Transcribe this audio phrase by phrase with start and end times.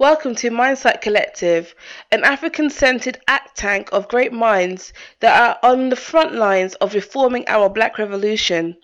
[0.00, 1.74] Welcome to Mindsight Collective,
[2.12, 6.94] an African centered act tank of great minds that are on the front lines of
[6.94, 8.76] reforming our black revolution.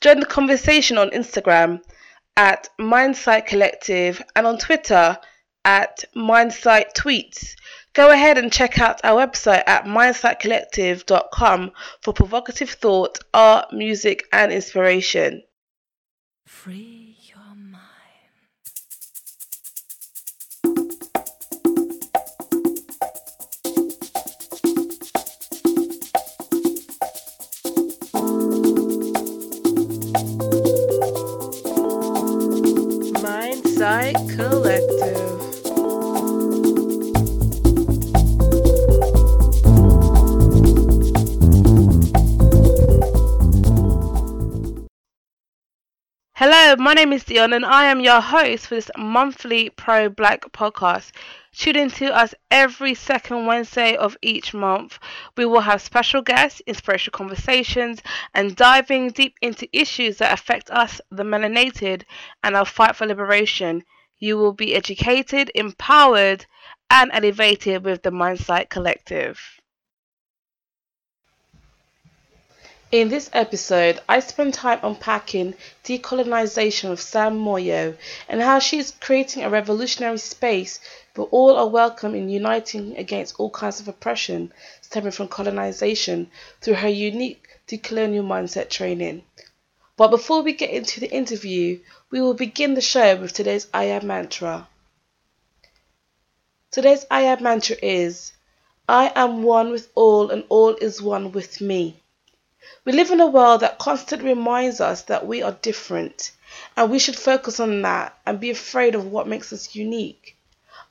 [0.00, 1.82] Join the conversation on Instagram
[2.34, 5.18] at Mindsight Collective and on Twitter
[5.66, 7.56] at Mindsight Tweets.
[7.92, 14.50] Go ahead and check out our website at mindsightcollective.com for provocative thought, art, music, and
[14.50, 15.42] inspiration.
[16.46, 17.03] Free
[33.84, 34.24] Collective.
[46.32, 50.50] Hello, my name is Dion and I am your host for this monthly pro black
[50.52, 51.12] podcast.
[51.56, 54.98] Tune in to us every second Wednesday of each month.
[55.36, 58.02] We will have special guests, inspirational conversations,
[58.34, 62.02] and diving deep into issues that affect us, the melanated,
[62.42, 63.84] and our fight for liberation.
[64.18, 66.44] You will be educated, empowered,
[66.90, 69.40] and elevated with the Mindsight Collective.
[72.94, 77.96] In this episode, I spend time unpacking decolonization of Sam Moyo
[78.28, 80.78] and how she is creating a revolutionary space
[81.16, 86.74] where all are welcome in uniting against all kinds of oppression stemming from colonization through
[86.74, 89.24] her unique decolonial mindset training.
[89.96, 93.86] But before we get into the interview, we will begin the show with today's I
[93.86, 94.68] Am mantra.
[96.70, 98.34] Today's I Am mantra is
[98.88, 102.00] I am one with all and all is one with me.
[102.84, 106.32] We live in a world that constantly reminds us that we are different,
[106.76, 110.36] and we should focus on that and be afraid of what makes us unique.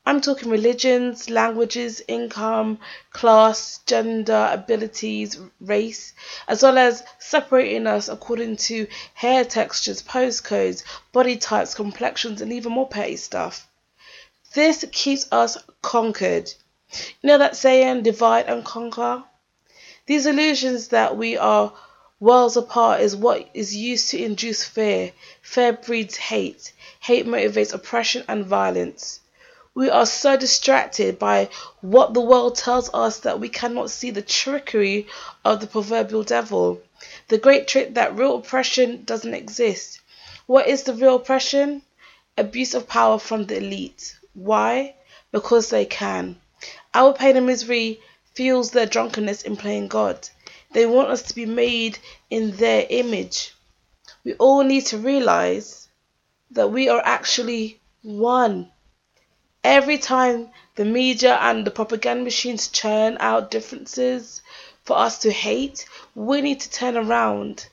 [0.06, 2.80] I'm talking religions, languages, income,
[3.12, 6.14] class, gender, abilities, race,
[6.48, 12.74] as well as separating us according to hair textures, postcodes, body types, complexions, and even
[12.74, 13.66] more petty stuff.
[14.54, 16.52] This keeps us conquered.
[17.22, 19.24] You know that saying, divide and conquer?
[20.06, 21.72] These illusions that we are
[22.20, 25.14] worlds apart is what is used to induce fear.
[25.42, 26.74] Fear breeds hate.
[27.00, 29.22] Hate motivates oppression and violence.
[29.74, 31.50] We are so distracted by
[31.80, 35.08] what the world tells us that we cannot see the trickery
[35.46, 36.82] of the proverbial devil.
[37.30, 40.02] The great trick that real oppression doesn't exist.
[40.48, 41.82] What is the real oppression?
[42.38, 44.18] Abuse of power from the elite.
[44.34, 44.96] Why?
[45.32, 46.42] Because they can.
[46.94, 48.02] Our pain and misery
[48.34, 50.30] fuels their drunkenness in playing God.
[50.72, 52.00] They want us to be made
[52.30, 53.54] in their image.
[54.24, 55.88] We all need to realize
[56.52, 58.72] that we are actually one.
[59.64, 64.42] Every time the media and the propaganda machines churn out differences
[64.84, 65.86] for us to hate,
[66.16, 67.68] we need to turn around.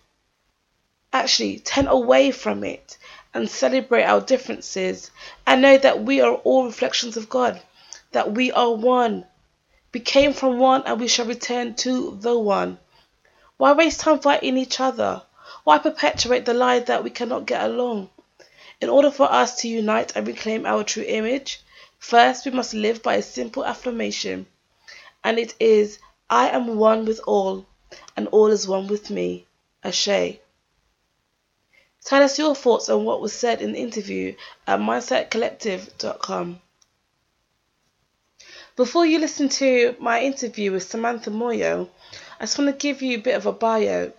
[1.12, 2.98] Actually, turn away from it
[3.32, 5.10] and celebrate our differences
[5.46, 7.60] and know that we are all reflections of God,
[8.12, 9.24] that we are one.
[9.92, 12.78] We came from one and we shall return to the one.
[13.56, 15.22] Why waste time fighting each other?
[15.64, 18.10] Why perpetuate the lie that we cannot get along?
[18.80, 21.60] In order for us to unite and reclaim our true image,
[21.98, 24.46] first we must live by a simple affirmation,
[25.24, 25.98] and it is
[26.30, 27.66] I am one with all,
[28.16, 29.46] and all is one with me.
[29.82, 30.38] Ashe.
[32.04, 34.36] Tell us your thoughts on what was said in the interview
[34.66, 36.62] at mindsightcollective.com.
[38.80, 41.90] Before you listen to my interview with Samantha Moyo,
[42.40, 44.10] I just want to give you a bit of a bio.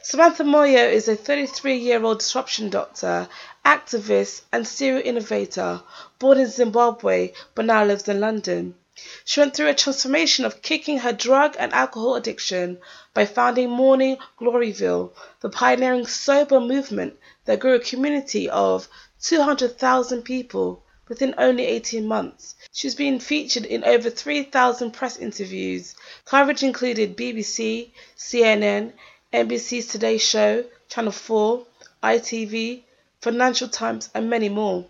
[0.00, 3.28] Samantha Moyo is a 33 year old disruption doctor,
[3.62, 5.82] activist, and serial innovator,
[6.18, 8.74] born in Zimbabwe but now lives in London.
[9.22, 12.78] She went through a transformation of kicking her drug and alcohol addiction
[13.12, 18.88] by founding Morning Gloryville, the pioneering sober movement that grew a community of
[19.20, 22.54] 200,000 people within only 18 months.
[22.72, 25.94] She's been featured in over 3,000 press interviews.
[26.24, 28.92] Coverage included BBC, CNN,
[29.32, 31.66] NBC's Today Show, Channel 4,
[32.02, 32.82] ITV,
[33.20, 34.86] Financial Times, and many more.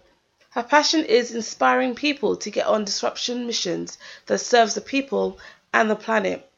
[0.50, 5.38] Her passion is inspiring people to get on disruption missions that serves the people
[5.74, 6.50] and the planet.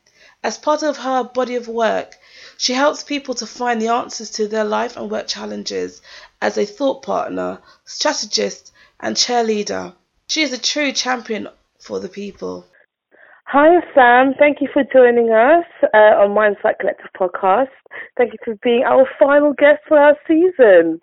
[0.45, 2.17] As part of her body of work,
[2.57, 6.01] she helps people to find the answers to their life and work challenges
[6.41, 8.71] as a thought partner, strategist,
[9.01, 9.95] and cheerleader.
[10.29, 11.49] She is a true champion
[11.81, 12.67] for the people.
[13.47, 14.35] Hi, Sam.
[14.39, 15.65] Thank you for joining us
[15.95, 17.69] uh, on Mindsight Collective podcast.
[18.19, 21.01] Thank you for being our final guest for our season.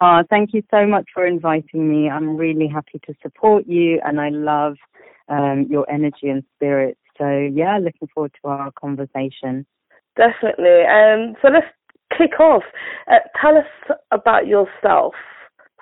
[0.00, 2.10] Uh, thank you so much for inviting me.
[2.10, 4.74] I'm really happy to support you, and I love
[5.28, 6.98] um, your energy and spirit.
[7.16, 9.66] So, yeah, looking forward to our conversation.
[10.16, 10.82] Definitely.
[10.82, 11.66] Um, so let's
[12.18, 12.64] kick off.
[13.08, 15.14] Uh, tell us about yourself.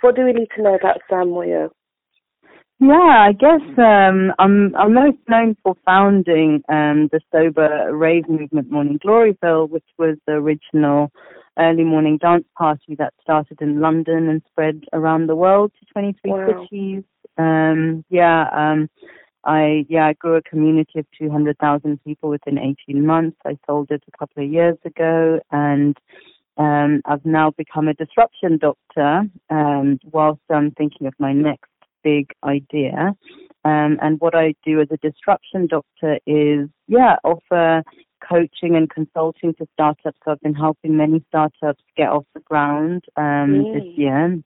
[0.02, 1.70] What do we need to know about Sam Moyo?
[2.80, 8.68] Yeah, I guess um, I'm I'm most known for founding um, the sober rave movement
[8.68, 11.12] Morning Gloryville, which was the original
[11.56, 16.30] early morning dance party that started in London and spread around the world to 23
[16.32, 16.64] wow.
[16.64, 17.04] cities.
[17.38, 18.90] Um, yeah, um,
[19.44, 23.36] I yeah I grew a community of 200,000 people within 18 months.
[23.46, 25.96] I sold it a couple of years ago, and
[26.62, 31.70] um, I've now become a disruption doctor um, whilst I'm thinking of my next
[32.04, 33.14] big idea.
[33.64, 37.82] Um, and what I do as a disruption doctor is, yeah, offer
[38.28, 40.18] coaching and consulting to startups.
[40.24, 44.40] So I've been helping many startups get off the ground um, this year,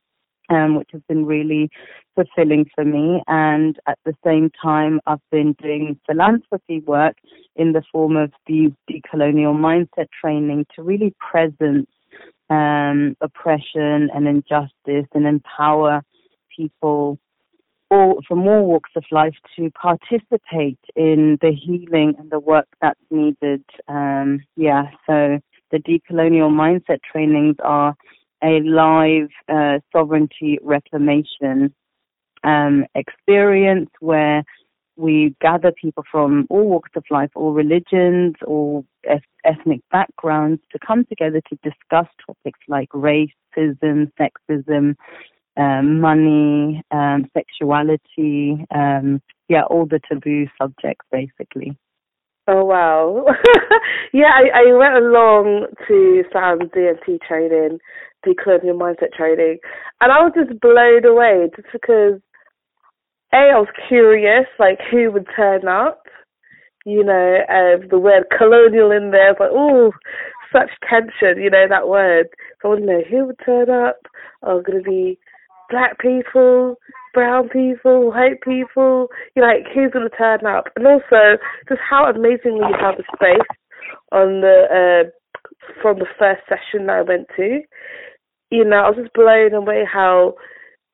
[0.49, 1.69] um, which has been really
[2.15, 3.23] fulfilling for me.
[3.27, 7.17] And at the same time, I've been doing philanthropy work
[7.57, 11.89] in the form of the decolonial mindset training to really presence
[12.51, 16.03] um, oppression and injustice and empower
[16.55, 17.19] people
[17.91, 23.01] all from all walks of life to participate in the healing and the work that's
[23.11, 23.63] needed.
[23.89, 25.39] Um, yeah, so
[25.71, 27.95] the decolonial mindset trainings are
[28.43, 31.75] a live uh, sovereignty reclamation
[32.45, 34.45] um, experience where
[34.97, 38.85] we gather people from all walks of life, all religions, all
[39.45, 44.97] ethnic backgrounds to come together to discuss topics like racism, sexism,
[45.57, 51.77] um, money, um, sexuality, um, yeah, all the taboo subjects basically.
[52.49, 53.25] Oh wow!
[54.13, 57.79] yeah, I, I went along to Sam's DMT training,
[58.25, 59.59] decolonial mindset training,
[60.01, 62.21] and I was just blown away just because
[63.33, 66.05] a I was curious, like who would turn up.
[66.87, 69.91] You know, um, the word colonial in there, but oh,
[70.53, 71.43] such tension.
[71.43, 72.29] You know that word.
[72.63, 73.99] So I want to know who would turn up.
[74.43, 75.19] Oh, going to be
[75.69, 76.77] black people,
[77.13, 79.09] brown people, white people.
[79.35, 80.67] You're like, who's gonna turn up?
[80.77, 83.57] And also, just how amazingly you have the space
[84.13, 85.11] on the uh,
[85.83, 87.61] from the first session that I went to.
[88.51, 90.35] You know, I was just blown away how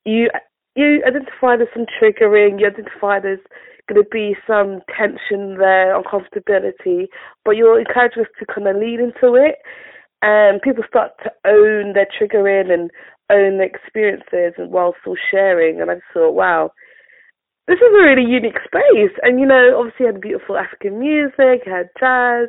[0.04, 0.30] you
[0.74, 3.44] you identify there's some triggering, you identify there's
[3.92, 7.06] going to be some tension there, uncomfortability,
[7.44, 9.56] but you're encouraging us to kind of lead into it,
[10.22, 12.90] and people start to own their triggering and
[13.30, 15.80] own their experiences and while still sharing.
[15.80, 16.70] And I just thought, wow,
[17.68, 19.14] this is a really unique space.
[19.22, 22.48] And you know, obviously, you had beautiful African music, you had jazz.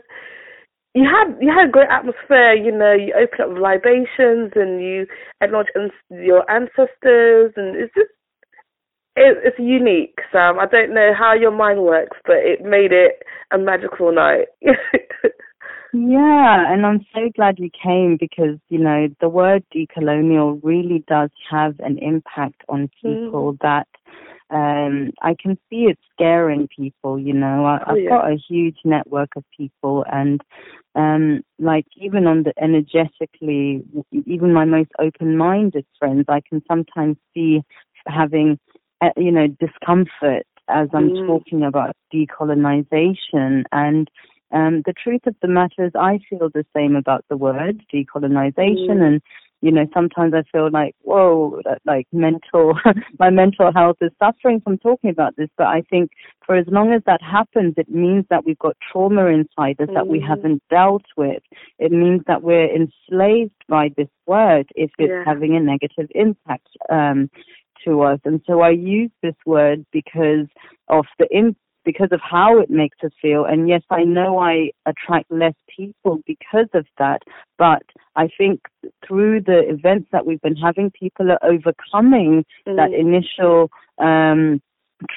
[0.96, 2.94] You had you had a great atmosphere, you know.
[2.94, 5.08] You open up libations and you
[5.42, 5.74] acknowledge
[6.12, 8.14] your ancestors, and it's just
[9.16, 10.60] it, it's unique, Sam.
[10.60, 14.48] I don't know how your mind works, but it made it a magical night.
[15.94, 21.30] Yeah, and I'm so glad you came because, you know, the word decolonial really does
[21.52, 23.30] have an impact on mm.
[23.30, 23.60] people mm.
[23.62, 23.88] that
[24.50, 27.66] um I can see it scaring people, you know.
[27.66, 28.10] I, have oh, yeah.
[28.10, 30.42] got a huge network of people and
[30.96, 37.18] um like even on the energetically even my most open minded friends I can sometimes
[37.36, 37.62] see
[38.08, 38.60] having
[39.18, 41.28] you know discomfort as I'm mm.
[41.28, 44.10] talking about decolonization and
[44.54, 49.00] um, the truth of the matter is, I feel the same about the word decolonization,
[49.00, 49.04] mm.
[49.04, 49.22] and
[49.62, 52.78] you know, sometimes I feel like, whoa, like mental,
[53.20, 55.48] my mental health is suffering from talking about this.
[55.58, 56.12] But I think
[56.46, 59.94] for as long as that happens, it means that we've got trauma inside us mm.
[59.94, 60.28] that we mm.
[60.28, 61.42] haven't dealt with.
[61.80, 65.24] It means that we're enslaved by this word if it's yeah.
[65.26, 66.68] having a negative impact.
[66.92, 67.30] Um,
[67.86, 68.20] to us.
[68.26, 70.48] And so I use this word because
[70.88, 73.46] of the impact because of how it makes us feel.
[73.46, 77.22] And yes, I know I attract less people because of that,
[77.58, 77.84] but
[78.16, 78.62] I think
[79.06, 82.76] through the events that we've been having, people are overcoming mm.
[82.76, 84.62] that initial um,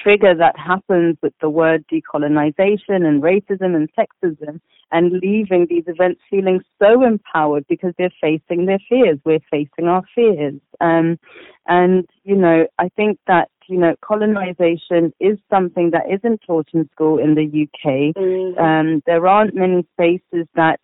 [0.03, 4.59] trigger that happens with the word decolonization and racism and sexism
[4.91, 9.19] and leaving these events feeling so empowered because they're facing their fears.
[9.25, 10.55] We're facing our fears.
[10.79, 11.19] Um,
[11.67, 16.89] and, you know, I think that you know, colonization is something that isn't taught in
[16.91, 18.15] school in the UK.
[18.15, 18.59] Mm-hmm.
[18.59, 20.79] Um, there aren't many spaces that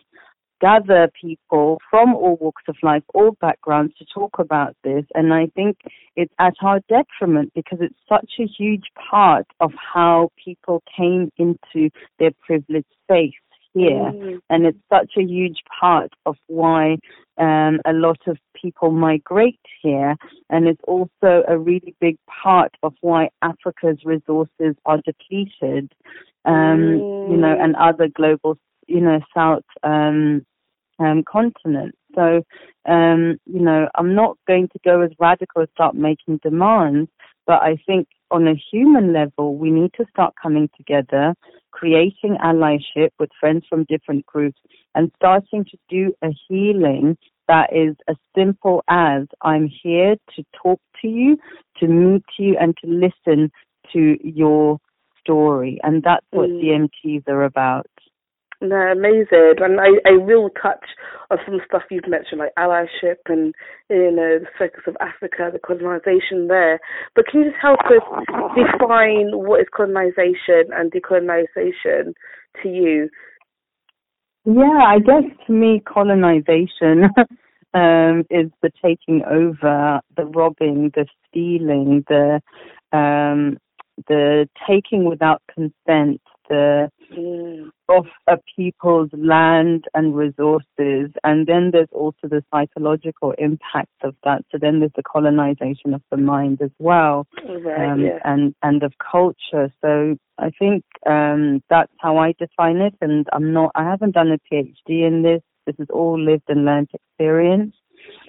[0.64, 5.04] gather people from all walks of life, all backgrounds to talk about this.
[5.14, 5.76] And I think
[6.16, 11.90] it's at our detriment because it's such a huge part of how people came into
[12.18, 13.34] their privileged space
[13.74, 14.12] here.
[14.14, 14.40] Mm.
[14.50, 16.98] And it's such a huge part of why
[17.38, 20.16] um, a lot of people migrate here.
[20.50, 25.92] And it's also a really big part of why Africa's resources are depleted,
[26.46, 30.46] um, you know, and other global, you know, South um,
[31.00, 31.98] um, continents.
[32.16, 32.44] So,
[32.88, 37.10] um, you know, I'm not going to go as radical as start making demands,
[37.48, 41.34] but I think on a human level, we need to start coming together,
[41.72, 44.60] creating allyship with friends from different groups,
[44.96, 50.80] and starting to do a healing that is as simple as I'm here to talk
[51.02, 51.38] to you,
[51.80, 53.52] to meet you, and to listen
[53.92, 54.80] to your
[55.20, 55.80] story.
[55.84, 56.62] And that's what Mm.
[56.62, 57.88] DMTs are about.
[58.64, 59.56] No, amazing.
[59.60, 60.86] And I, I will touch
[61.30, 63.54] on some stuff you've mentioned, like allyship and,
[63.90, 66.80] you know, the focus of Africa, the colonization there.
[67.14, 68.02] But can you just help us
[68.56, 72.14] define what is colonization and decolonization
[72.64, 73.10] to you?
[74.46, 77.10] Yeah, I guess to me, colonization
[77.74, 82.40] um, is the taking over, the robbing, the stealing, the
[82.98, 83.58] um,
[84.08, 87.70] the taking without consent, the Mm.
[87.90, 94.44] of a people's land and resources, and then there's also the psychological impact of that.
[94.52, 98.20] So then there's the colonization of the mind as well Right, um, yeah.
[98.24, 99.72] and and of culture.
[99.82, 102.96] So I think um, that's how I define it.
[103.02, 103.72] And I'm not.
[103.76, 105.42] I haven't done a PhD in this.
[105.66, 107.76] This is all lived and learned experience.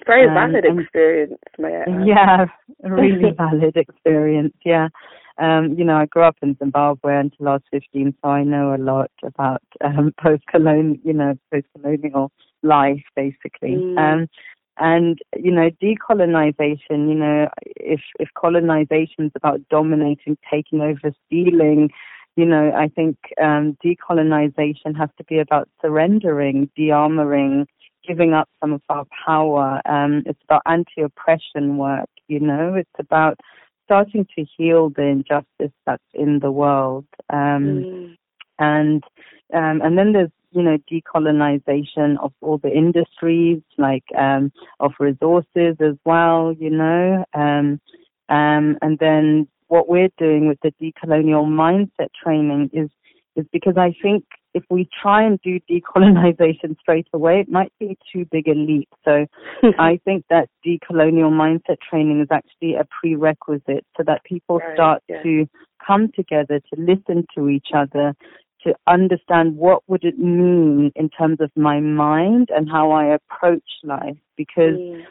[0.05, 2.07] Very um, valid experience, may I add.
[2.07, 2.45] Yeah,
[2.89, 4.53] really valid experience.
[4.63, 4.89] Yeah.
[5.37, 8.73] Um, you know, I grew up in Zimbabwe until I was 15, so I know
[8.73, 12.31] a lot about um, post-colonial, you know, post-colonial
[12.63, 13.75] life, basically.
[13.75, 13.97] Mm.
[13.97, 14.27] Um,
[14.77, 17.07] and you know, decolonization.
[17.07, 21.91] You know, if if colonization is about dominating, taking over, stealing,
[22.35, 27.65] you know, I think um, decolonization has to be about surrendering, de-armoring,
[28.05, 29.81] giving up some of our power.
[29.85, 32.09] Um, it's about anti-oppression work.
[32.27, 33.39] You know, it's about
[33.85, 37.05] starting to heal the injustice that's in the world.
[37.29, 38.17] Um, Mm.
[38.59, 39.03] and
[39.53, 45.75] um, and then there's you know decolonization of all the industries like um, of resources
[45.79, 47.79] as well you know um,
[48.29, 52.89] um, and then what we're doing with the decolonial mindset training is
[53.35, 54.23] is because I think
[54.55, 58.89] if we try and do decolonization straight away, it might be too big a leap.
[59.03, 59.27] So
[59.77, 65.03] I think that decolonial mindset training is actually a prerequisite so that people Right, start
[65.09, 65.21] yeah.
[65.23, 65.45] to
[65.85, 68.15] come together, to listen to each other,
[68.63, 73.69] to understand what would it mean in terms of my mind and how I approach
[73.83, 74.17] life.
[74.37, 75.05] Because Mm.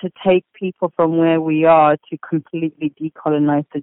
[0.00, 3.82] to take people from where we are to completely decolonize the,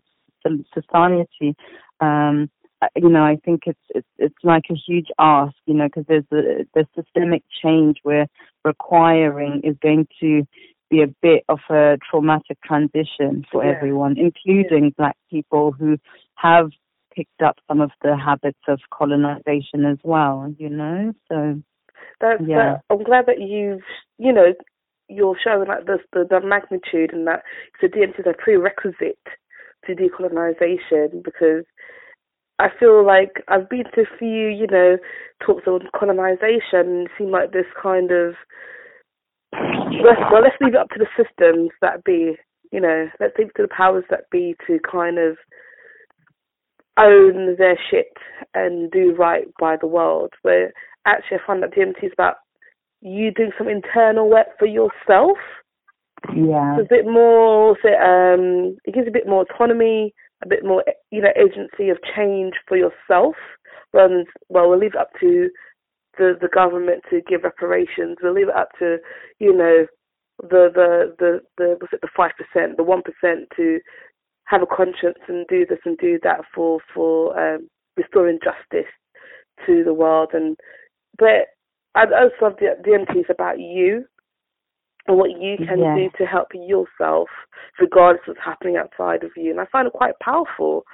[0.74, 1.56] society,
[2.00, 2.50] um,
[2.82, 6.06] Uh, you know, I think it's it's it's like a huge ask, you know, because
[6.08, 8.28] there's a the systemic change we're
[8.66, 10.44] requiring is going to
[10.90, 13.72] be a bit of a traumatic transition for Yeah.
[13.72, 15.98] everyone, including black people who
[16.36, 16.72] have
[17.16, 21.14] picked up some of the habits of colonization as well, you know.
[21.30, 21.62] So
[22.20, 22.58] That's Yeah.
[22.58, 23.84] that, I'm glad that you've
[24.18, 24.54] you know
[25.08, 27.44] you're showing like this the, the magnitude and that
[27.82, 29.20] the DMT is a prerequisite
[29.86, 31.66] to decolonization because
[32.60, 34.98] I feel like I've been to a few you know
[35.46, 38.36] talks on colonization and it seemed like this kind of
[39.54, 42.36] let's, well let's leave it up to the systems that be
[42.72, 45.38] you know let's leave it to the powers that be to kind of
[46.98, 48.14] own their shit
[48.54, 50.34] and do right by the world.
[50.42, 50.72] Where
[51.06, 52.36] actually I find that DMT is about
[53.02, 55.38] you doing some internal work for yourself.
[56.36, 60.64] yeah, It's a bit more, it, um, it gives a bit more autonomy, a bit
[60.64, 63.36] more, you know, agency of change for yourself.
[63.94, 65.50] Rather than, well, we'll leave it up to
[66.18, 68.18] the the government to give reparations.
[68.22, 68.98] We'll leave it up to,
[69.40, 69.86] you know,
[70.42, 73.80] the the the the what's it, the five percent, the one percent to
[74.46, 78.92] have a conscience and do this and do that for for um, restoring justice
[79.66, 80.32] to the world.
[80.34, 80.58] And
[81.18, 81.48] but
[81.96, 84.06] I also love the DMT is about you
[85.08, 85.96] and what you can Yeah.
[85.96, 87.30] do to help yourself,
[87.80, 89.52] regardless of what's happening outside of you.
[89.52, 90.86] And I find it quite powerful.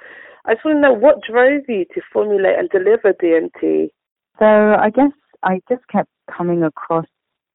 [0.44, 3.90] I just want to know what drove you to formulate and deliver DMT.
[4.38, 5.12] So I guess
[5.42, 7.06] I just kept coming across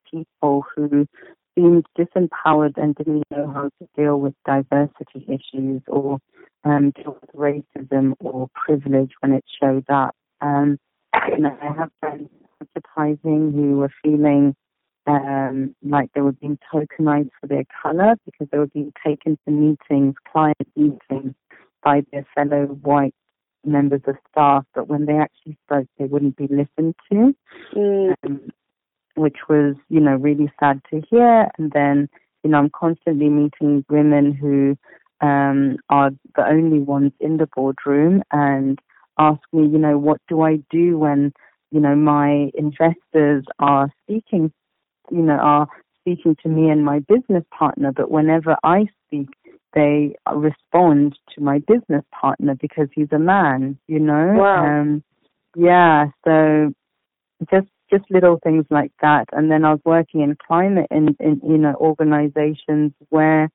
[0.09, 1.07] people who
[1.55, 6.19] seemed disempowered and didn't know how to deal with diversity issues or
[6.63, 10.15] um, deal with racism or privilege when it showed up.
[10.41, 10.77] Um,
[11.29, 12.29] you know, I have friends
[12.61, 14.55] advertising who were feeling
[15.05, 19.51] um, like they were being tokenized for their color because they were being taken to
[19.51, 21.33] meetings, client meetings,
[21.83, 23.13] by their fellow white
[23.65, 27.35] members of staff, but when they actually spoke, they wouldn't be listened to,
[27.73, 28.15] Mm.
[28.25, 28.51] um,
[29.15, 31.49] which was, you know, really sad to hear.
[31.57, 32.09] And then,
[32.43, 34.77] you know, I'm constantly meeting women who
[35.21, 38.79] um, are the only ones in the boardroom and
[39.17, 41.33] ask me, you know, what do I do when,
[41.71, 44.51] you know, my investors are speaking,
[45.13, 45.67] you know, are
[46.01, 49.29] speaking to me and my business partner, but whenever I speak,
[49.73, 54.33] they respond to my business partner because he's a man, you know.
[54.33, 54.65] Wow.
[54.65, 55.03] Um,
[55.55, 56.73] yeah, so
[57.51, 59.25] just just little things like that.
[59.31, 63.49] And then I was working in climate in, in you know organizations where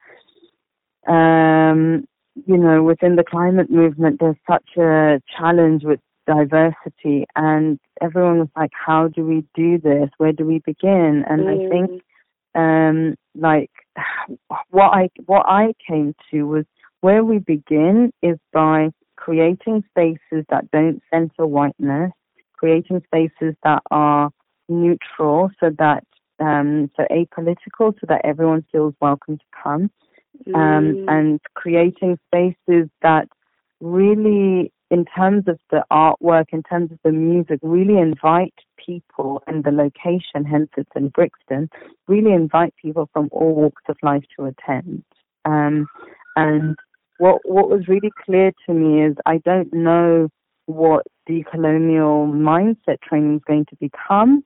[1.08, 2.06] um
[2.46, 8.48] you know within the climate movement there's such a challenge with diversity and everyone was
[8.54, 10.10] like how do we do this?
[10.18, 11.24] Where do we begin?
[11.28, 12.02] And i think
[12.54, 13.70] um like
[14.70, 16.64] what i what i came to was
[17.00, 22.12] where we begin is by creating spaces that don't center whiteness
[22.54, 24.30] creating spaces that are
[24.68, 26.04] neutral so that
[26.40, 29.90] um so apolitical so that everyone feels welcome to come
[30.54, 31.04] um, Mm.
[31.08, 33.28] and creating spaces that
[33.80, 38.54] really, in terms of the artwork, in terms of the music, really invite
[38.84, 41.68] people and the location, hence it's in Brixton,
[42.06, 45.04] really invite people from all walks of life to attend.
[45.44, 45.86] Um,
[46.36, 46.76] and
[47.18, 50.28] what what was really clear to me is I don't know
[50.66, 54.44] what decolonial mindset training is going to become.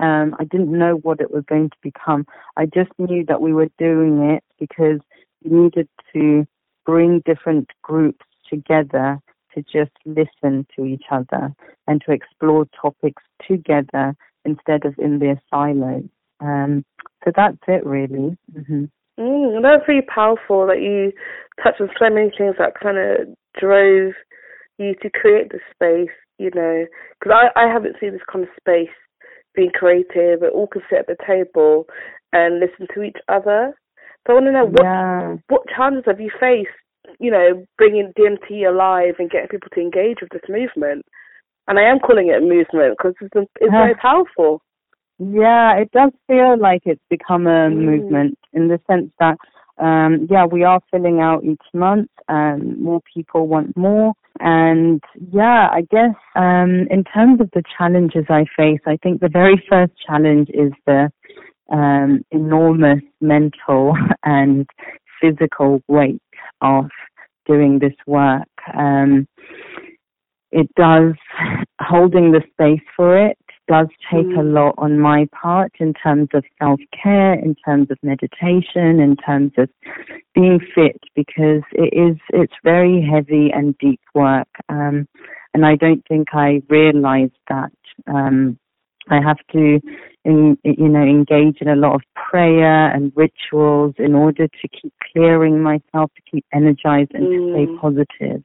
[0.00, 2.26] Um, I didn't know what it was going to become.
[2.56, 5.00] I just knew that we were doing it because
[5.42, 6.46] we needed to
[6.86, 9.20] bring different groups together
[9.56, 11.52] to just listen to each other
[11.88, 16.04] and to explore topics together instead of in their silos.
[16.40, 16.84] Um,
[17.24, 18.36] so that's it, really.
[18.54, 18.84] hmm
[19.18, 21.10] Mm, that's really powerful that you
[21.62, 24.12] touched on so many things that kind of drove
[24.76, 26.84] you to create this space, you know,
[27.18, 28.92] because I, I haven't seen this kind of space
[29.54, 31.86] being created where all can sit at the table
[32.34, 33.72] and listen to each other.
[34.26, 35.36] So I want to know what Yeah.
[35.48, 36.68] what challenges have you faced,
[37.18, 41.04] you know, bringing DMT alive and getting people to engage with this movement?
[41.68, 44.60] And I am calling it a movement because it's, it's very powerful.
[45.18, 47.84] Yeah, it does feel like it's become a Mm.
[47.84, 49.36] movement in the sense that,
[49.78, 54.12] um, yeah, we are filling out each month and more people want more.
[54.40, 59.28] And yeah, I guess um, in terms of the challenges I face, I think the
[59.28, 61.10] very first challenge is the
[61.70, 64.68] um, enormous mental and
[65.20, 66.20] physical weight
[66.60, 66.86] of
[67.46, 68.48] doing this work.
[68.74, 69.26] Um,
[70.52, 71.14] it does,
[71.80, 73.38] holding the space for it
[73.68, 74.54] does take a Mm.
[74.54, 79.52] lot on my part in terms of self care, in terms of meditation, in terms
[79.58, 79.68] of
[80.34, 84.48] being fit because it is it's very heavy and deep work.
[84.68, 85.08] Um,
[85.54, 87.72] and I don't think I realized that.
[88.06, 88.58] Um,
[89.08, 89.80] I have to,
[90.24, 94.92] in, you know, engage in a lot of prayer and rituals in order to keep
[95.12, 97.80] clearing myself, to keep energized and to stay Mm.
[97.80, 98.42] positive.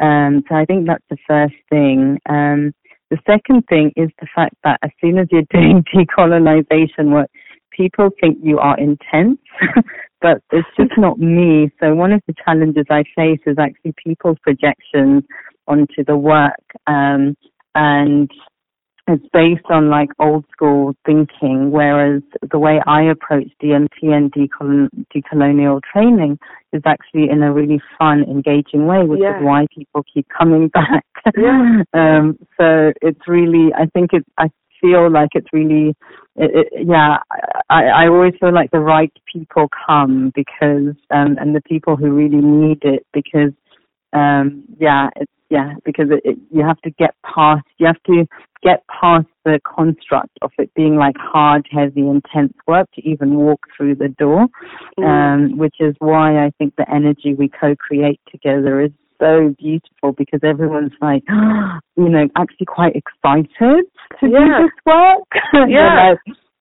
[0.00, 2.18] Um, so I think that's the first thing.
[2.28, 2.74] Um,
[3.10, 7.30] the second thing is the fact that as soon as you're doing decolonization work,
[7.70, 9.38] people think you are intense,
[10.20, 11.70] but it's just not me.
[11.80, 15.22] So one of the challenges I face is actually people's projections
[15.68, 16.62] onto the work.
[16.86, 17.36] Um,
[17.74, 18.30] and
[19.08, 24.88] it's based on like old school thinking, whereas the way I approach DMT and decolon-
[25.14, 26.38] decolonial training
[26.72, 29.38] is actually in a really fun, engaging way, which Yeah.
[29.38, 31.04] is why people keep coming back.
[31.36, 31.82] Yeah.
[31.92, 35.94] um, so it's really, I think it's, I feel like it's really,
[36.34, 37.18] it, it, yeah,
[37.70, 42.10] I, I always feel like the right people come because, um, and the people who
[42.10, 43.52] really need it because,
[44.12, 48.26] um, yeah, it's, yeah, because it, it, you have to get past, you have to
[48.66, 53.60] get past the construct of it being like hard, heavy, intense work to even walk
[53.76, 54.48] through the door,
[54.98, 55.04] Mm.
[55.06, 60.40] um, which is why I think the energy we co-create together is so beautiful because
[60.42, 61.22] everyone's like,
[61.96, 63.84] you know, actually quite excited
[64.20, 65.30] to do this work.
[65.68, 66.14] Yeah.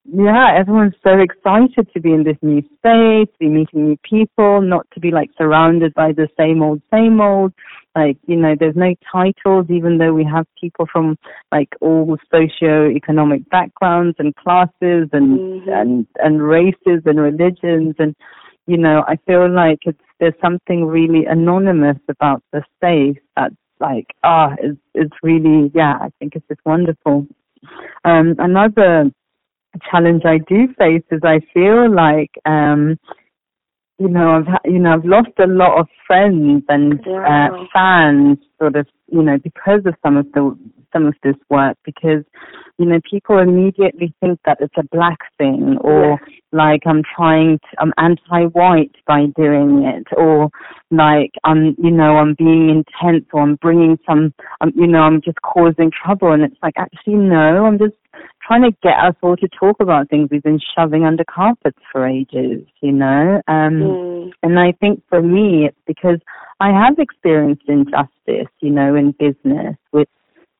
[0.07, 4.61] Yeah, everyone's so excited to be in this new space, to be meeting new people,
[4.61, 7.53] not to be like surrounded by the same old, same old.
[7.95, 11.17] Like, you know, there's no titles, even though we have people from
[11.51, 15.81] like all socio-economic backgrounds and classes and, Mhm.
[15.81, 17.95] and, and races and religions.
[17.97, 18.15] And,
[18.67, 24.07] you know, I feel like it's, there's something really anonymous about the space that's like,
[24.23, 27.25] ah, it's, it's really, yeah, I think it's just wonderful.
[28.03, 29.09] Um, another
[29.89, 32.97] challenge I do face is I feel like um,
[33.97, 37.53] you know, I've ha- you know, I've lost a lot of friends and Wow.
[37.53, 40.57] uh, fans, sort of, you know, because of some of the
[40.91, 41.77] some of this work.
[41.85, 42.23] Because
[42.77, 46.19] you know, people immediately think that it's a black thing, or
[46.51, 50.49] like I'm trying to, I'm anti-white by doing it, or
[50.91, 55.21] like I'm, you know, I'm being intense, or I'm bringing some, um, you know, I'm
[55.21, 56.33] just causing trouble.
[56.33, 57.95] And it's like, actually, no, I'm just
[58.45, 62.07] trying to get us all to talk about things we've been shoving under carpets for
[62.07, 63.41] ages, you know.
[63.47, 64.31] Um, Mm.
[64.43, 66.19] and I think for me, it's because
[66.59, 70.07] I have experienced injustice, you know, in business with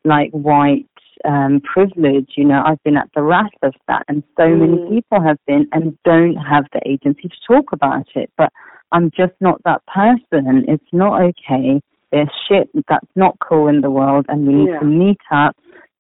[0.04, 0.88] like white
[1.24, 2.32] um, privilege.
[2.36, 4.90] You know, I've been at the wrath of that, and so many Mm.
[4.90, 8.30] people have been and don't have the agency to talk about it.
[8.38, 8.52] But
[8.92, 10.66] I'm just not that person.
[10.68, 11.82] It's not okay.
[12.12, 14.80] There's shit that's not cool in the world, and we need Yeah.
[14.80, 15.56] to meet up,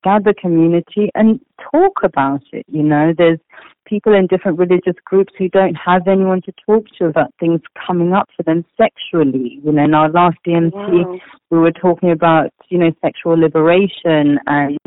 [0.06, 1.40] gather community, and
[1.72, 2.66] talk about it.
[2.70, 3.40] You know, there's
[3.86, 8.14] people in different religious groups who don't have anyone to talk to about things coming
[8.14, 9.60] up for them sexually.
[9.64, 10.72] You know, in our last DMT,
[11.06, 11.20] Wow.
[11.50, 14.78] we were talking about, you know, sexual liberation and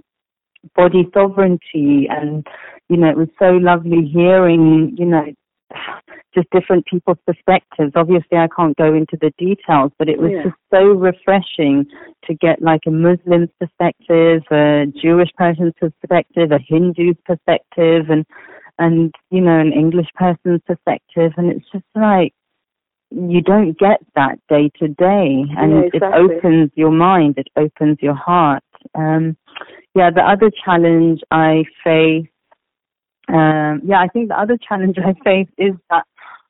[0.74, 2.46] body sovereignty and,
[2.88, 5.26] you know, it was so lovely hearing, you know,
[6.38, 7.92] just different people's perspectives.
[7.94, 10.44] Obviously I can't go into the details, but it was Yeah.
[10.44, 11.86] just so refreshing
[12.24, 18.24] to get like a Muslim's perspective, a Jewish person's perspective, a Hindu's perspective and
[18.80, 22.32] and, you know, an English person's perspective and it's just like
[23.10, 27.98] you don't get that day to day and Yeah, it opens your mind, it opens
[28.00, 28.62] your heart.
[28.94, 29.36] Um
[29.94, 32.28] yeah, the other challenge I face
[33.28, 36.06] um yeah, I think the other challenge I face is that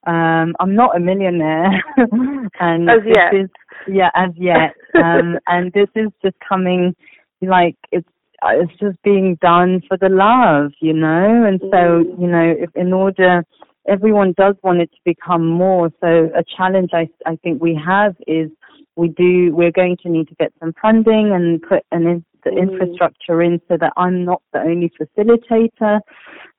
[0.08, 1.70] um I'm not a millionaire
[2.60, 3.34] and As this yet.
[3.34, 3.50] is
[3.86, 4.74] yeah, as yet.
[4.94, 6.94] Um and this is just coming
[7.42, 8.08] like it's
[8.42, 11.44] uh, it's just being done for the love, you know?
[11.48, 12.20] And so, Mm.
[12.20, 13.44] you know, if in order
[13.88, 15.90] everyone does want it to become more.
[16.00, 18.50] So a challenge I I think we have is
[18.98, 22.50] we do we're going to need to get some funding and put an in, the
[22.50, 22.62] Mm.
[22.64, 26.00] infrastructure in so that I'm not the only facilitator,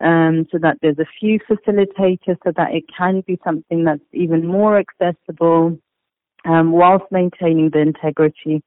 [0.02, 4.46] um, so that there's a few facilitators, so that it can be something that's even
[4.46, 5.78] more accessible,
[6.46, 8.64] um, whilst maintaining the integrity.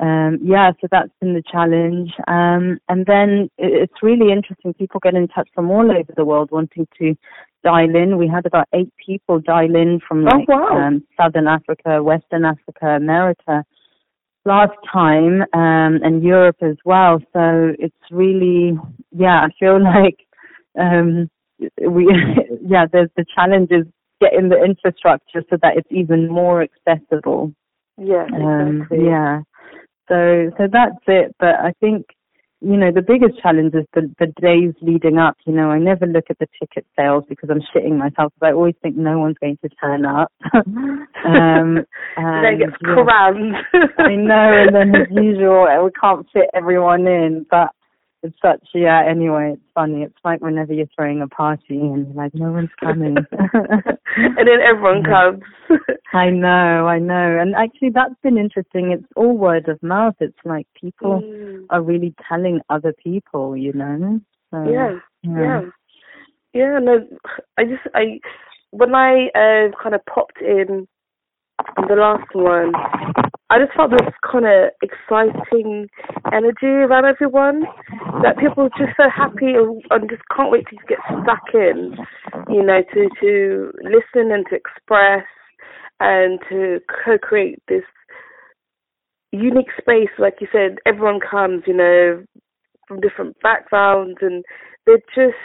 [0.00, 2.12] Um, yeah, so that's been the challenge.
[2.26, 4.74] Um, and then it, it's really interesting.
[4.74, 7.14] People get in touch from all over the world wanting to
[7.62, 8.18] dial in.
[8.18, 10.68] We had about eight people dial in from Oh, like wow.
[10.86, 13.64] um, Southern Africa, Western Africa, America
[14.44, 17.20] last time, um, and Europe as well.
[17.32, 18.78] So it's really,
[19.12, 20.18] yeah, I feel like
[20.78, 21.30] um,
[21.80, 22.08] we,
[22.66, 23.86] yeah, there's the challenge is
[24.20, 27.52] getting the infrastructure so that it's even more accessible.
[27.98, 29.06] Yeah, Um, exactly.
[29.06, 29.42] yeah.
[30.08, 31.34] So so that's it.
[31.38, 32.06] But I think
[32.62, 35.36] you know the biggest challenge is the the days leading up.
[35.46, 38.32] You know, I never look at the ticket sales because I'm shitting myself.
[38.34, 40.32] Because I always think no one's going to turn up.
[40.54, 40.64] um,
[41.24, 41.84] then
[42.16, 42.94] and, it gets yeah.
[42.94, 43.54] crammed.
[43.98, 47.46] I know, and then as usual, we can't fit everyone in.
[47.50, 47.70] But
[48.22, 49.02] it's such yeah.
[49.08, 50.02] Anyway, it's funny.
[50.02, 53.16] It's like whenever you're throwing a party and you're like, no one's coming.
[53.32, 55.42] and then everyone comes.
[56.12, 57.38] I know, I know.
[57.40, 58.92] And actually that's been interesting.
[58.92, 60.14] It's all word of mouth.
[60.20, 61.66] It's like people Mm.
[61.70, 64.20] are really telling other people, you know?
[64.50, 65.60] So, yeah, yeah,
[66.52, 66.78] yeah.
[66.78, 67.06] No,
[67.58, 68.20] I just I
[68.70, 70.86] when I uh, kind of popped in
[71.88, 72.72] the last one,
[73.52, 75.86] I just felt this kind of exciting
[76.32, 77.64] energy around everyone.
[78.22, 79.52] That people are just so happy
[79.90, 81.94] and just can't wait to get stuck in,
[82.48, 85.26] you know, to to listen and to express
[86.00, 87.84] and to co-create this
[89.32, 90.08] unique space.
[90.18, 92.24] Like you said, everyone comes, you know,
[92.88, 94.46] from different backgrounds, and
[94.86, 95.36] they're just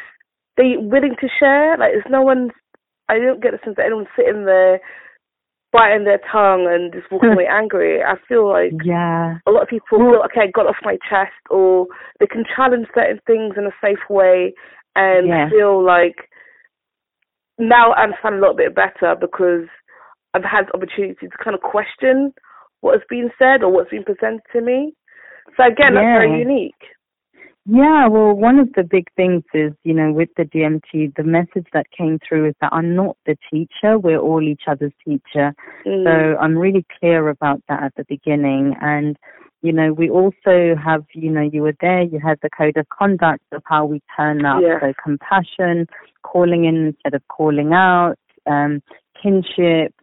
[0.56, 1.78] they willing to share.
[1.78, 2.52] Like, there's no one.
[3.10, 4.80] I don't get the sense that anyone's sitting there
[5.78, 8.02] biting their tongue and just walking away angry.
[8.04, 9.38] I feel like Yeah.
[9.46, 11.88] a lot of people feel okay, I got off my chest, or
[12.20, 14.54] they can challenge certain things in a safe way
[14.96, 15.50] and Yeah.
[15.50, 16.30] feel like
[17.60, 19.68] now I understand a little bit better because
[20.34, 22.34] I've had the opportunity to kind of question
[22.82, 24.94] what has been said or what's been presented to me.
[25.56, 26.82] So again, that's very unique.
[27.70, 31.68] Yeah, well, one of the big things is, you know, with the DMT, the message
[31.74, 34.00] that came through is that I'm not the teacher.
[34.00, 35.54] We're all each other's teacher.
[35.86, 36.06] Mm.
[36.06, 38.74] So I'm really clear about that at the beginning.
[38.80, 39.18] And,
[39.62, 42.88] you know, we also have, you know, you were there, you had the code of
[42.88, 44.62] conduct of how we turn up.
[44.62, 44.80] Yeah.
[44.80, 45.88] So compassion,
[46.24, 48.82] calling in instead of calling out, um,
[49.22, 49.94] kinship,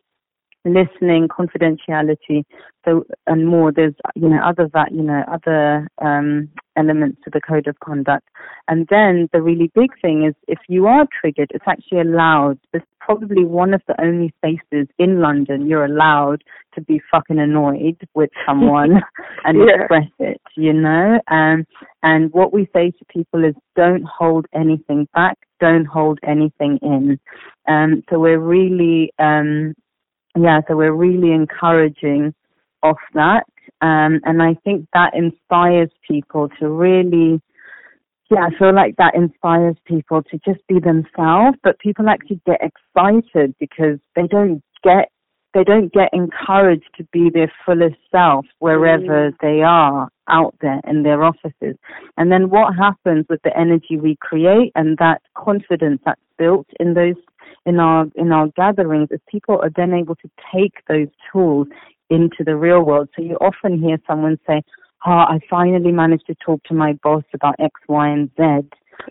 [0.65, 2.45] listening, confidentiality,
[2.85, 3.73] so and more.
[3.73, 8.29] There's you know other that you know other um, elements to the code of conduct,
[8.69, 12.59] and then the really big thing is if you are triggered, it's actually allowed.
[12.73, 16.43] It's probably one of the only spaces in London you're allowed
[16.75, 19.03] to be fucking annoyed with someone
[19.45, 19.83] and Yeah.
[19.83, 20.41] express it.
[20.57, 21.67] You know, um,
[22.03, 27.19] and what we say to people is don't hold anything back, don't hold anything in.
[27.67, 29.75] Um, so we're really um,
[30.39, 32.35] yeah, so we're really encouraging
[32.83, 33.45] off that.
[33.81, 37.41] Um, and I think that inspires people to really,
[38.31, 42.61] yeah, I feel like that inspires people to just be themselves, but people actually get
[42.61, 45.11] excited because they don't get,
[45.55, 51.05] they don't get encouraged to be their fullest self wherever they are out there in
[51.05, 51.77] their offices.
[52.17, 56.95] And then what happens with the energy we create and that confidence that's built in
[56.95, 57.15] those
[57.67, 61.69] in our in our gatherings is people are then able to take those tools
[62.11, 63.09] into the real world.
[63.17, 64.63] So you often hear someone say,
[65.07, 68.69] "Oh, I finally managed to talk to my boss about X, Y, and Z.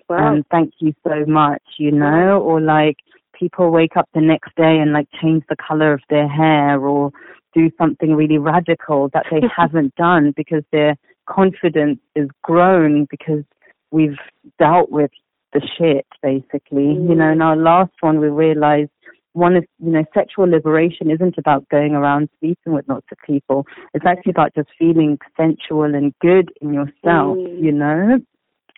[0.10, 0.18] Wow.
[0.18, 2.98] Um, thank you so much." You know, or like
[3.44, 7.12] people wake up the next day and like change the color of their hair or
[7.54, 10.96] do something really radical that they haven't done because their
[11.28, 13.44] confidence is grown because
[13.92, 14.18] we've
[14.60, 15.12] dealt with
[15.54, 16.88] the shit basically.
[17.10, 18.90] You know, in our last one we realized
[19.34, 23.66] one is you know, sexual liberation isn't about going around sleeping with lots of people.
[23.94, 27.64] It's actually about just feeling sensual and good in yourself, Mm.
[27.64, 28.20] you know?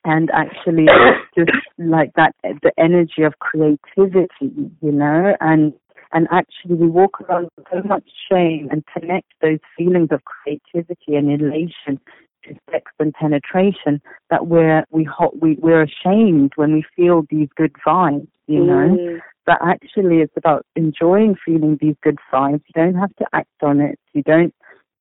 [0.06, 0.86] And actually
[1.36, 5.74] just like that the energy of creativity, you know, and
[6.14, 11.16] and actually we walk around with so much shame and connect those feelings of creativity
[11.16, 12.00] and elation
[12.44, 17.50] to sex and penetration that we're we ho- we we're ashamed when we feel these
[17.56, 18.96] good vibes, you know.
[18.96, 19.20] Mm.
[19.46, 22.62] But actually, it's about enjoying feeling these good vibes.
[22.68, 24.00] You don't have to act on it.
[24.14, 24.54] You don't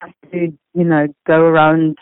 [0.06, 1.96] have to, you know, go around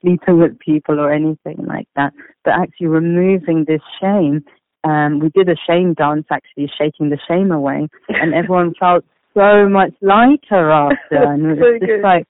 [0.00, 2.12] sleeping with people or anything like that.
[2.44, 4.44] But actually, removing this shame.
[4.84, 9.68] Um, we did a shame dance, actually, shaking the shame away, and everyone felt so
[9.68, 10.96] much lighter after.
[11.12, 12.02] And it So was just good.
[12.02, 12.28] like,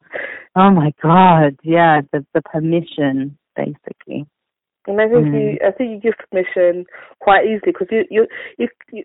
[0.56, 4.26] oh my god, yeah, the the permission, basically.
[4.87, 5.32] And I think Mm.
[5.32, 6.84] you, I think you give permission
[7.20, 8.26] quite easily because you, you,
[8.58, 9.04] you, you,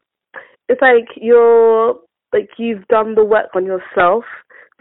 [0.67, 1.95] it's like you're,
[2.33, 4.25] like you've done the work on yourself.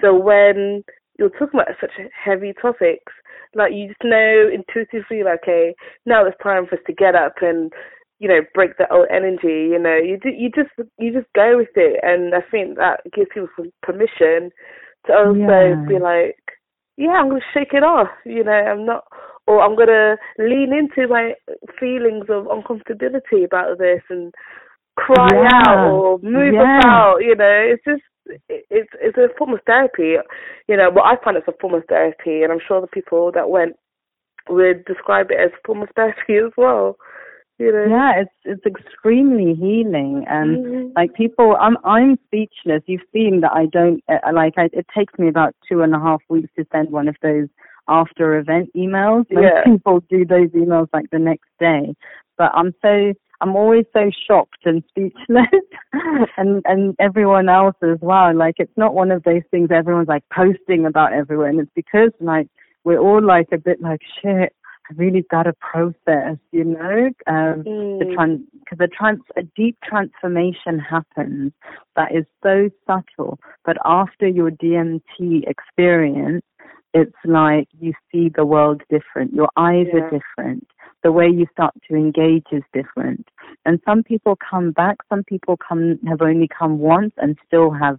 [0.00, 0.84] So when
[1.18, 3.12] you're talking about such heavy topics,
[3.54, 5.74] like you just know intuitively, like, okay,
[6.06, 7.72] now it's time for us to get up and,
[8.18, 9.70] you know, break that old energy.
[9.72, 13.00] You know, you do, you just, you just go with it, and I think that
[13.14, 14.50] gives people some permission
[15.06, 15.84] to also Yeah.
[15.88, 16.38] be like,
[16.96, 18.08] yeah, I'm gonna shake it off.
[18.24, 19.04] You know, I'm not,
[19.46, 21.34] or I'm gonna lean into my
[21.78, 24.34] feelings of uncomfortability about this and
[24.98, 25.62] cry Yeah.
[25.66, 26.78] out or move Yeah.
[26.78, 27.18] about.
[27.22, 28.02] You know, it's just
[28.48, 30.16] it's it's a form of therapy.
[30.68, 33.32] You know, well, I find it's a form of therapy, and I'm sure the people
[33.32, 33.76] that went
[34.48, 36.96] would describe it as a form of therapy as well.
[37.58, 37.86] You know.
[37.88, 40.92] Yeah, it's it's extremely healing, and Mhm.
[40.96, 42.82] like people, I'm I'm speechless.
[42.86, 44.54] You've seen that I don't uh, like.
[44.56, 47.48] I, it takes me about two and a half weeks to send one of those
[47.88, 49.24] after event emails.
[49.30, 49.64] Most Yeah.
[49.64, 51.96] people do those emails like the next day,
[52.36, 55.46] but I'm so I'm always so shocked and speechless,
[56.36, 58.34] and and everyone else as well.
[58.34, 61.60] Like it's not one of those things everyone's like posting about everyone.
[61.60, 62.48] It's because like
[62.84, 64.52] we're all like a bit like shit.
[64.90, 67.10] I really got to process, you know.
[67.26, 68.14] Um, the Mm.
[68.14, 71.52] trans because a trans a deep transformation happens
[71.96, 76.42] that is so subtle but after your DMT experience
[76.94, 80.00] it's like you see the world different your eyes Yeah.
[80.00, 80.66] are different
[81.02, 83.28] the way you start to engage is different.
[83.64, 87.98] And some people come back some people come have only come once and still have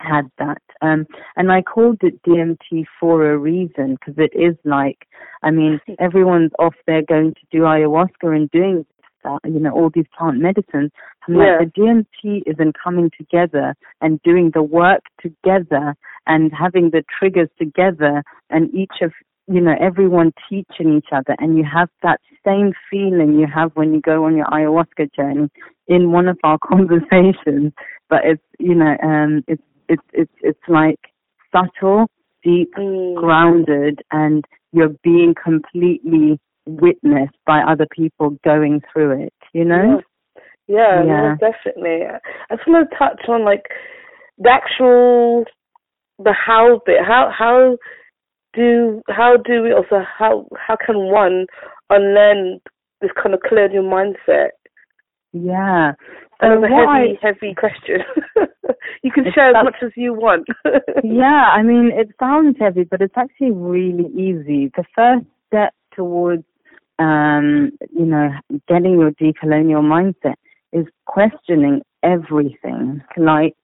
[0.00, 0.62] had that.
[0.82, 5.06] Um and I called it DMT for a reason because it is like
[5.42, 8.84] I mean everyone's off there going to do ayahuasca and doing
[9.24, 10.90] uh, you know all these plant medicines.
[11.26, 11.58] I'm Yeah.
[11.58, 15.94] like the DMT is in coming together and doing the work together
[16.26, 19.12] and having the triggers together and each of
[19.48, 23.92] you know everyone teaching each other and you have that same feeling you have when
[23.94, 25.48] you go on your ayahuasca journey
[25.88, 27.72] in one of our conversations
[28.08, 30.98] but it's you know um it's it's it's it's like
[31.52, 32.06] subtle
[32.42, 33.16] deep Mm.
[33.16, 40.00] grounded and you're being completely witnessed by other people going through it you know
[40.68, 41.04] Yeah, Yeah.
[41.04, 42.06] no, definitely.
[42.50, 43.66] I just want to touch on like
[44.38, 45.44] the actual
[46.18, 47.00] the how bit.
[47.04, 47.76] How how
[48.56, 51.46] do how do we also how how can one
[51.90, 52.60] unlearn
[53.00, 54.50] this kind of colonial mindset?
[55.32, 55.92] yeah
[56.40, 58.00] That was a heavy I, heavy question.
[59.02, 60.46] you can share as much as you want.
[61.04, 64.70] yeah, I mean, it sounds heavy, but it's actually really easy.
[64.76, 66.44] The first step towards,
[66.98, 68.30] um, you know,
[68.68, 70.34] getting your decolonial mindset
[70.72, 73.02] is questioning everything.
[73.16, 73.54] Like,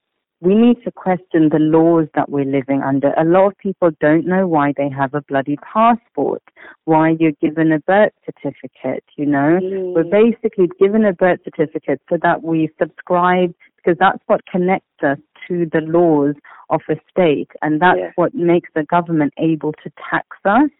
[0.42, 3.12] we need to question the laws that we're living under.
[3.12, 6.42] A lot of people don't know why they have a bloody passport,
[6.84, 9.60] why you're given a birth certificate, you know.
[9.62, 9.94] Mm.
[9.94, 15.18] We're basically given a birth certificate so that we subscribe, because that's what connects us
[15.46, 16.34] to the laws
[16.70, 18.10] of a state, and that's yeah.
[18.16, 20.70] what makes the government able to tax us.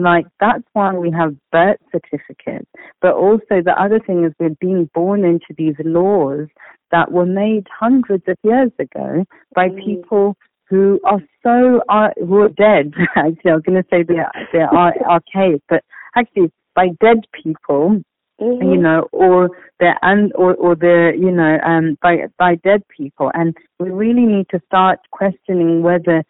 [0.00, 2.70] Like, that's why we have birth certificates.
[3.00, 6.48] But also, the other thing is we're being born into these laws
[6.90, 9.84] that were made hundreds of years ago by mm.
[9.84, 10.36] people
[10.68, 12.92] who are so uh, who are dead.
[13.16, 15.84] actually, I was going to say they're they're archaic, but
[16.16, 18.00] actually by dead people,
[18.40, 18.70] mm-hmm.
[18.70, 23.30] you know, or they're and or or they're you know um by by dead people,
[23.34, 26.22] and we really need to start questioning whether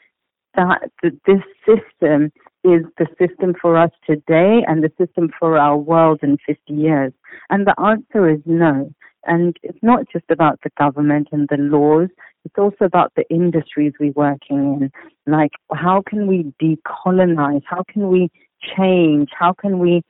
[0.57, 2.33] that, that this system
[2.65, 7.13] is the system for us today and the system for our world in 50 years?
[7.49, 8.93] And the answer is no.
[9.25, 12.09] And it's not just about the government and the laws,
[12.45, 14.91] it's also about the industries we're working in.
[15.31, 17.63] Like, how can we decolonize?
[17.69, 18.31] How can we
[18.77, 19.31] change?
[19.39, 20.03] How can we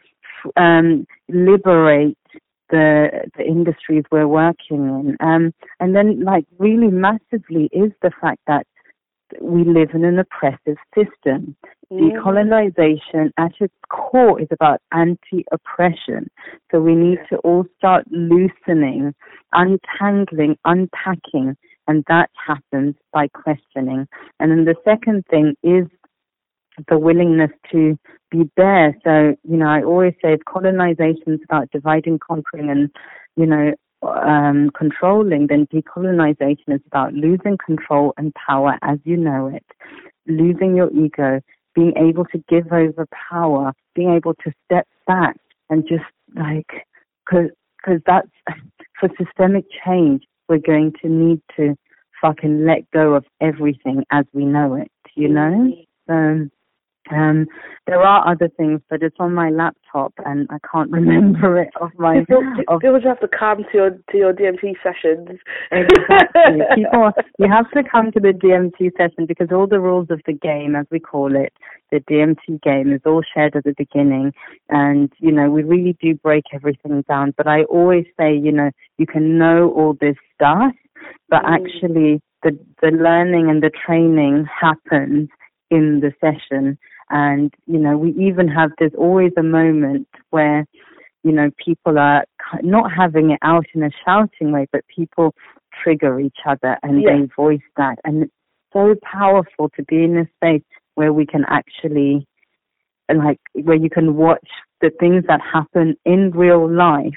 [0.57, 2.17] um, liberate
[2.71, 5.17] the the industries we're working in?
[5.21, 8.67] Um, and then, like, really massively is the fact that
[9.41, 11.57] we live in an oppressive system.
[11.93, 12.13] Mm.
[12.13, 16.31] Decolonization at its core is about anti oppression.
[16.71, 19.15] So we need to all start loosening,
[19.53, 21.57] untangling, unpacking,
[21.89, 24.07] and that happens by questioning.
[24.39, 25.87] And then the second thing is
[26.89, 27.99] the willingness to
[28.31, 28.97] be there.
[29.05, 32.91] So, you know, I always say if colonization is about dividing, conquering, and,
[33.37, 39.49] you know, um, controlling, then decolonization is about losing control and power as you know
[39.49, 39.65] it,
[40.27, 41.41] losing your ego,
[41.75, 45.37] being able to give over power, being able to step back
[45.69, 46.87] and just like,
[47.25, 48.29] because that's
[49.01, 51.77] for systemic change, we're going to need to
[52.21, 55.73] fucking let go of everything as we know it, you know?
[56.09, 56.49] So,
[57.11, 57.47] um,
[57.87, 61.91] there are other things, but it's on my laptop and I can't remember it off
[61.99, 62.21] my.
[62.21, 62.81] People, off...
[62.81, 65.39] people have to come to your to your DMT sessions.
[65.73, 66.61] Exactly.
[66.75, 70.33] people, you have to come to the DMT session because all the rules of the
[70.33, 71.53] game, as we call it,
[71.91, 74.33] the DMT game, is all shared at the beginning,
[74.69, 77.35] and you know we really do break everything down.
[77.37, 80.73] But I always say, you know, you can know all this stuff,
[81.29, 81.55] but mm.
[81.55, 85.29] actually the the learning and the training happens
[85.71, 86.79] in the session.
[87.11, 90.65] And, you know, we even have, there's always a moment where,
[91.23, 92.25] you know, people are
[92.63, 95.35] not having it out in a shouting way, but people
[95.83, 97.99] trigger each other and they voice that.
[98.05, 98.33] And it's
[98.73, 102.27] so powerful to be in a space where we can actually,
[103.13, 104.49] like, where you can watch
[104.81, 107.15] the things that happen in real life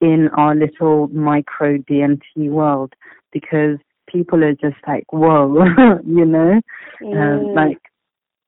[0.00, 2.92] in our little micro DMT world
[3.32, 3.78] because
[4.08, 5.64] people are just like, whoa,
[6.06, 6.60] you know,
[7.02, 7.16] mm.
[7.16, 7.78] um, like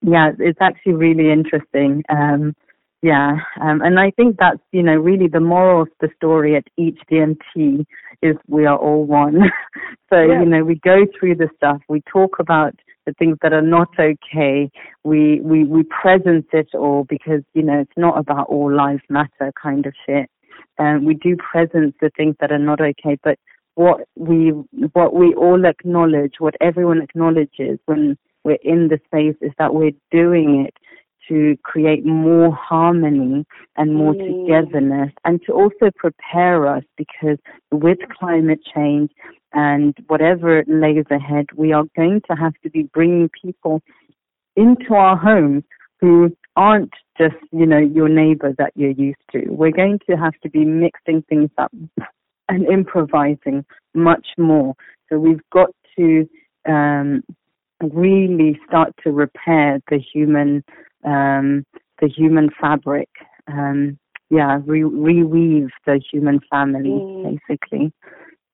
[0.07, 2.03] yeah, it's actually really interesting.
[2.09, 2.55] Um,
[3.03, 6.65] yeah, um, and I think that's you know really the moral of the story at
[6.77, 7.85] each DMT
[8.23, 9.35] is we are all one.
[10.11, 10.41] so yeah.
[10.41, 12.75] you know we go through the stuff, we talk about
[13.07, 14.71] the things that are not okay,
[15.05, 19.53] we we we presence it all because you know it's not about all lives matter
[19.61, 20.31] kind of shit.
[20.79, 23.39] Um, we do presence the things that are not okay, but
[23.75, 24.49] what we
[24.93, 29.93] what we all acknowledge, what everyone acknowledges when we're in the space is that we're
[30.11, 30.75] doing it
[31.29, 34.47] to create more harmony and more mm.
[34.47, 37.39] togetherness and to also prepare us because
[37.73, 39.11] with climate change
[39.53, 43.81] and whatever lays ahead, we are going to have to be bringing people
[44.57, 45.65] into our homes
[46.01, 49.45] who aren't just, you know, your neighbor that you're used to.
[49.49, 51.73] We're going to have to be mixing things up
[52.49, 54.75] and improvising much more.
[55.09, 56.29] So we've got to
[56.67, 57.23] um,
[57.93, 60.65] really start to repair the human
[61.05, 61.65] um,
[62.01, 63.09] the human fabric.
[63.47, 63.99] Um,
[64.31, 67.39] yeah, re- reweave the human family, mm.
[67.49, 67.93] basically.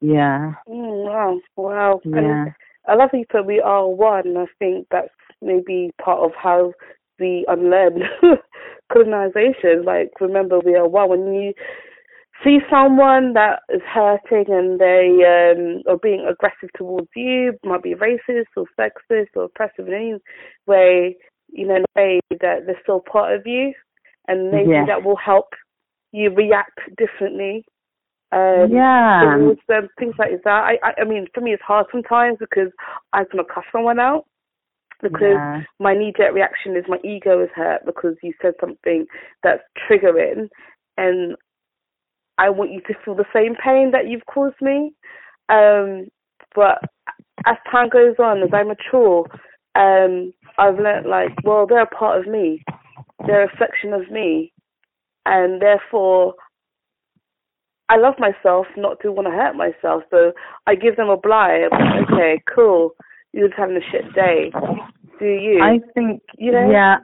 [0.00, 0.54] Yeah.
[0.68, 1.40] Mm, wow.
[1.56, 2.00] Wow.
[2.04, 2.18] Yeah.
[2.18, 2.54] And
[2.88, 4.36] I love you put we are one.
[4.36, 5.08] I think that's
[5.40, 6.72] maybe part of how
[7.18, 8.02] we unlearn
[8.92, 9.84] colonization.
[9.84, 11.10] Like, remember, we are one.
[11.10, 11.52] When you
[12.44, 17.94] see someone that is hurting and they um, are being aggressive towards you, might be
[17.94, 20.14] racist or sexist or oppressive in any
[20.66, 21.16] way,
[21.52, 23.72] you know, in a way that they're still part of you,
[24.28, 24.86] and maybe yeah.
[24.86, 25.48] that will help
[26.12, 27.64] you react differently
[28.32, 29.36] um, Yeah.
[29.36, 30.48] towards them, things like that.
[30.48, 32.70] I, I, I mean, for me, it's hard sometimes because
[33.12, 34.24] I cannot cuss someone out
[35.02, 35.62] because Yeah.
[35.78, 39.06] my knee-jerk reaction is my ego is hurt because you said something
[39.42, 40.48] that's triggering,
[40.96, 41.36] and
[42.38, 44.92] I want you to feel the same pain that you've caused me.
[45.48, 46.08] Um,
[46.54, 46.78] but
[47.46, 49.26] as time goes on, as I mature,
[49.74, 52.62] um, I've learnt like, well, they're a part of me,
[53.26, 54.52] they're a reflection of me,
[55.26, 56.34] and therefore
[57.88, 60.04] I love myself not to want to hurt myself.
[60.10, 60.32] So
[60.66, 61.14] I give them a.
[61.14, 61.72] Like,
[62.12, 62.90] okay, cool.
[63.32, 64.52] You're just having a shit day.
[65.18, 65.60] Do you?
[65.62, 66.70] I think You know?
[66.70, 66.96] yeah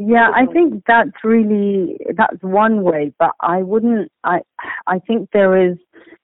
[0.00, 4.40] yeah I think that's really that's one way but I wouldn't I
[4.86, 5.76] I think there is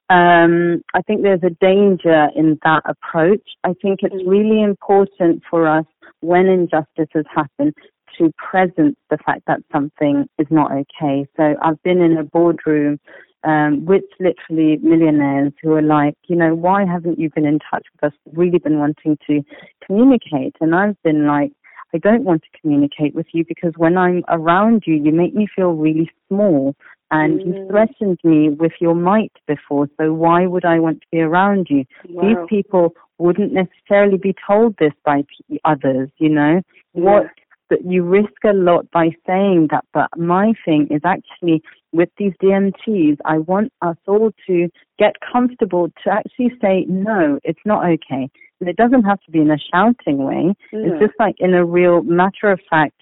[0.09, 4.29] um I think there's a danger in that approach I think it's Mm.
[4.29, 5.87] really important for us
[6.21, 7.75] when injustices happen
[8.19, 12.99] to present the fact that something is not okay so I've been in a boardroom
[13.45, 17.87] um, with literally millionaires who are like, you know, why haven't you been in touch
[17.93, 18.19] with us?
[18.33, 19.43] Really been wanting to
[19.87, 20.57] communicate.
[20.61, 21.53] And I've been like,
[21.97, 25.47] I don't want to communicate with you because when I'm around you, you make me
[25.57, 26.75] feel really small.
[27.11, 27.69] And you Mm.
[27.69, 31.85] threatened me with your might before, so why would I want to be around you?
[32.21, 36.63] These people wouldn't necessarily be told this by p- others, you know?
[36.93, 37.31] What
[37.71, 39.85] that you risk a lot by saying that.
[39.93, 41.63] But my thing is actually
[41.93, 47.61] with these DMTs, I want us all to get comfortable to actually say, no, it's
[47.65, 48.29] not okay.
[48.61, 50.55] And it doesn't have to be in a shouting way.
[50.73, 53.01] It's just like in a real matter of fact,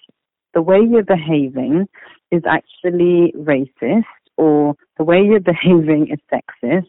[0.53, 1.87] the way you're behaving
[2.31, 4.03] is actually racist
[4.37, 6.87] or the way you're behaving is sexist.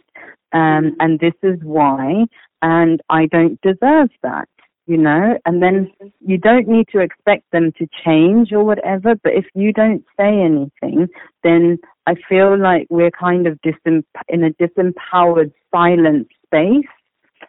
[0.53, 2.24] Um, and this is why,
[2.62, 4.49] and I don't deserve that,
[4.87, 9.32] you know, and then you don't need to expect them to change or whatever, but
[9.32, 11.09] if you don't say anything,
[11.43, 16.87] then I feel like we're kind of disem- in a disempowered, silent space,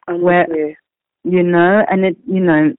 [0.07, 0.75] I'm where- you.
[1.23, 2.73] you know, and it, you know,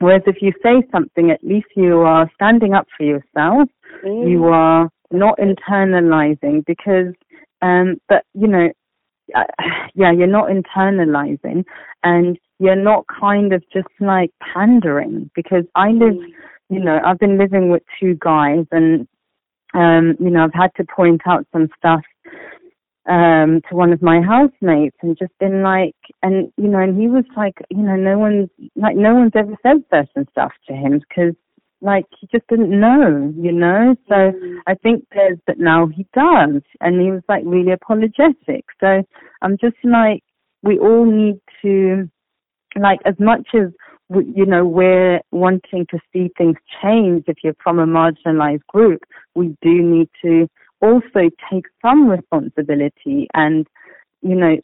[0.00, 3.68] whereas if you say something, at least you are standing up for yourself,
[4.04, 4.28] Mm.
[4.28, 7.14] you are not internalizing because,
[7.62, 8.70] um, but you know,
[9.34, 9.44] uh,
[9.94, 11.64] yeah, you're not internalizing
[12.02, 16.32] and you're not kind of just like pandering because I live Mm.
[16.70, 19.06] you know, I've been living with two guys and
[19.74, 22.02] um, you know, I've had to point out some stuff
[23.08, 27.08] um to one of my housemates and just been like and you know and he
[27.08, 31.00] was like you know no one's like no one's ever said certain stuff to him
[31.08, 31.34] because
[31.80, 34.58] like he just didn't know you know so Mm.
[34.68, 39.02] i think there's but now he does and he was like really apologetic so
[39.42, 40.22] i'm just like
[40.62, 42.08] we all need to
[42.80, 43.68] like as much as
[44.10, 49.02] you know we're wanting to see things change if you're from a marginalized group
[49.34, 50.46] we do need to
[50.82, 53.66] also take some responsibility and
[54.20, 54.56] you know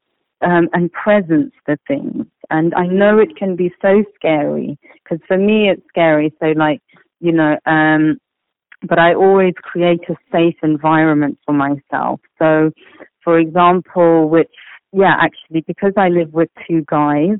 [0.42, 2.26] um, and presence for things.
[2.50, 6.32] And i know it can be so scary because for me it's scary.
[6.40, 6.80] So like
[7.20, 8.18] you know um
[8.88, 12.20] but i always create a safe environment for myself.
[12.38, 12.70] So
[13.22, 14.50] for example which
[14.92, 17.36] yeah actually because i live with two guys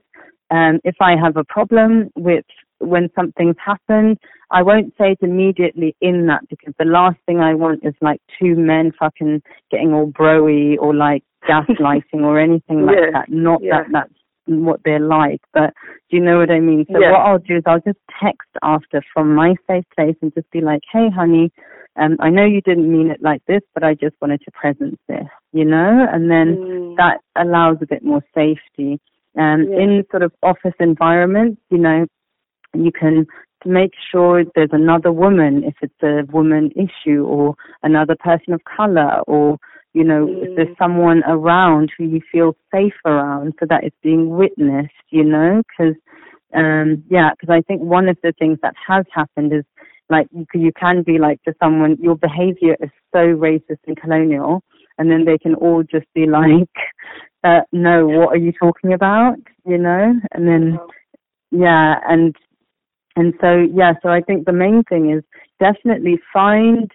[0.51, 2.45] um, if I have a problem with
[2.79, 4.19] when something's happened,
[4.51, 8.21] I won't say it immediately in that because the last thing I want is like
[8.41, 13.29] two men fucking getting all broy or like gaslighting or anything like Yeah, that.
[13.31, 13.83] Not yeah.
[13.83, 14.13] that that's
[14.47, 15.75] what they're like, but
[16.09, 16.87] do you know what I mean?
[16.91, 17.11] So Yeah.
[17.11, 20.63] what I'll do is I'll just text after from my safe place and just be
[20.63, 21.53] like, hey honey,
[21.97, 24.99] um, I know you didn't mean it like this, but I just wanted to presence
[25.09, 26.07] this, you know?
[26.11, 26.97] And then Mm.
[26.97, 29.01] that allows a bit more safety.
[29.39, 29.81] Um, Yeah.
[29.81, 32.07] In sort of office environments, you know,
[32.75, 33.27] you can
[33.65, 39.21] make sure there's another woman if it's a woman issue or another person of color
[39.27, 39.59] or,
[39.95, 40.57] you know, if Mm.
[40.57, 45.63] there's someone around who you feel safe around so that it's being witnessed, you know,
[45.69, 45.97] because,
[46.55, 49.65] um, yeah, because I think one of the things that has happened is
[50.09, 54.63] like you, you can be like to someone, your behavior is so racist and colonial,
[54.99, 56.69] and then they can all just be like,
[57.45, 59.37] uh, no, what are you talking about?
[59.67, 60.79] You know, and then
[61.51, 62.35] yeah, and
[63.17, 65.25] and so yeah, so I think the main thing is
[65.61, 66.91] definitely find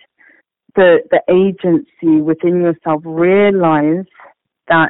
[0.76, 3.02] the the agency within yourself.
[3.06, 4.06] Realize
[4.68, 4.90] that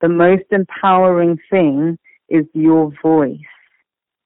[0.00, 1.98] the most empowering thing
[2.28, 3.38] is your voice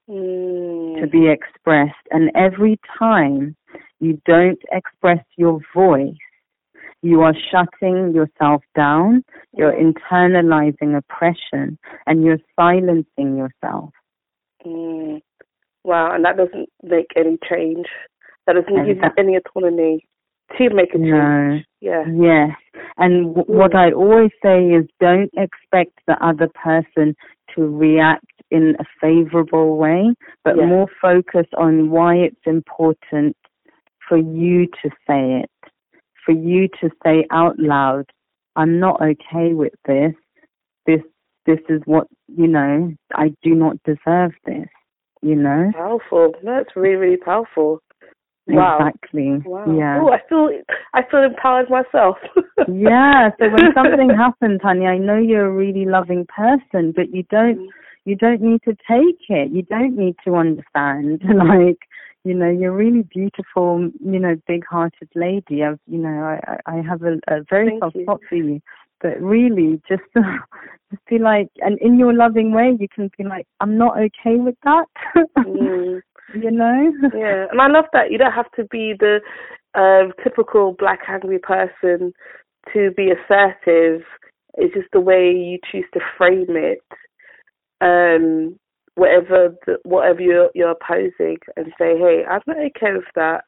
[0.09, 0.99] Mm.
[0.99, 1.93] to be expressed.
[2.09, 3.55] And every time
[3.99, 6.15] you don't express your voice,
[7.01, 9.23] you are shutting yourself down,
[9.55, 13.91] you're internalizing oppression, and you're silencing yourself.
[14.65, 15.21] Mm.
[15.83, 17.87] Wow, and that doesn't make any change.
[18.45, 20.05] That doesn't give you any autonomy
[20.57, 21.09] to make a change.
[21.09, 21.59] No.
[21.81, 22.03] Yeah.
[22.07, 22.57] Yes.
[22.97, 27.15] And w- what I always say is don't expect the other person
[27.55, 30.65] to react in a favorable way, but Yeah.
[30.65, 33.37] more focus on why it's important
[34.07, 35.51] for you to say it,
[36.25, 38.05] for you to say out loud,
[38.55, 40.13] I'm not okay with this.
[40.85, 41.01] This
[41.45, 44.67] this is what you know, I do not deserve this,
[45.21, 45.71] you know?
[45.73, 46.33] Powerful.
[46.43, 47.81] That's really, really powerful.
[48.47, 48.77] Wow.
[48.79, 49.41] Exactly.
[49.45, 49.65] Wow.
[49.77, 49.99] Yeah.
[50.01, 50.49] Oh, I feel
[50.93, 52.17] I feel empowered myself.
[52.67, 53.29] yeah.
[53.39, 57.59] So when something happens, honey, I know you're a really loving person, but you don't
[57.59, 57.67] mm.
[58.05, 59.51] you don't need to take it.
[59.51, 61.21] You don't need to understand.
[61.35, 61.77] Like,
[62.23, 65.63] you know, you're a really beautiful, you know, big hearted lady.
[65.63, 68.03] I've you know, I I have a, a very Thank soft you.
[68.03, 68.61] spot for you.
[69.01, 70.03] But really just
[70.91, 74.35] just be like and in your loving way you can be like, I'm not okay
[74.35, 74.85] with that
[75.37, 76.01] Mm.
[76.33, 76.91] you know?
[77.13, 79.19] Yeah, and I love that you don't have to be the
[79.75, 82.13] uh, typical black angry person
[82.73, 84.01] to be assertive.
[84.55, 86.83] It's just the way you choose to frame it,
[87.81, 88.59] um,
[88.95, 93.45] whatever the, whatever you're you're opposing, and say, "Hey, I'm not okay with that.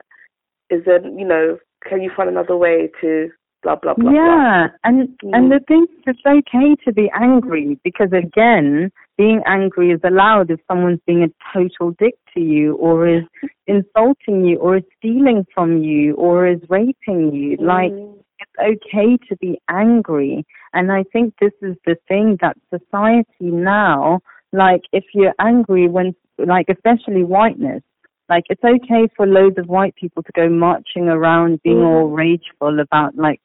[0.70, 3.30] Is there, you know, can you find another way to
[3.64, 4.10] blah blah blah?
[4.12, 4.14] blah.
[4.14, 5.36] yeah, and Mm.
[5.38, 10.50] and the thing is, it's okay to be angry because again, being angry is allowed
[10.52, 13.24] if someone's being a total dick to you, or is
[13.68, 17.58] insulting you, or is stealing from you, or is raping you.
[17.58, 18.18] Like Mm.
[18.39, 24.22] it's okay to be angry, and I think this is the thing that society now,
[24.54, 27.82] like if you're angry when, like especially whiteness.
[28.30, 31.86] Like it's okay for loads of white people to go marching around being Mhm.
[31.86, 33.41] all rageful about like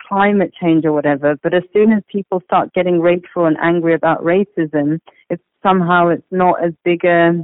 [0.00, 4.22] climate change or whatever, but as soon as people start getting rageful and angry about
[4.22, 5.00] racism,
[5.30, 7.42] it's somehow it's not as big a,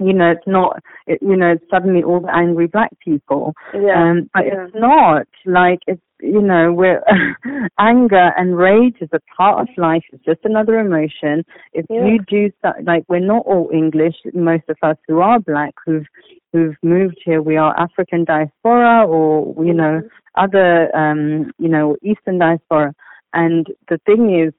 [0.00, 3.54] you know, it's not, it, you know, it's suddenly all the angry black people.
[3.74, 4.64] Yeah, Um, but yeah.
[4.66, 7.02] it's not like it's, you know, we're
[7.78, 10.02] anger and rage is a part of life.
[10.12, 11.44] It's just another emotion.
[11.72, 12.06] If Yeah.
[12.06, 12.50] you do
[12.84, 14.16] like we're not all English.
[14.34, 16.06] Most of us who are black who've
[16.52, 20.02] who've moved here, we are African diaspora or you know
[20.36, 22.92] other um you know Eastern diaspora.
[23.32, 24.52] And the thing is,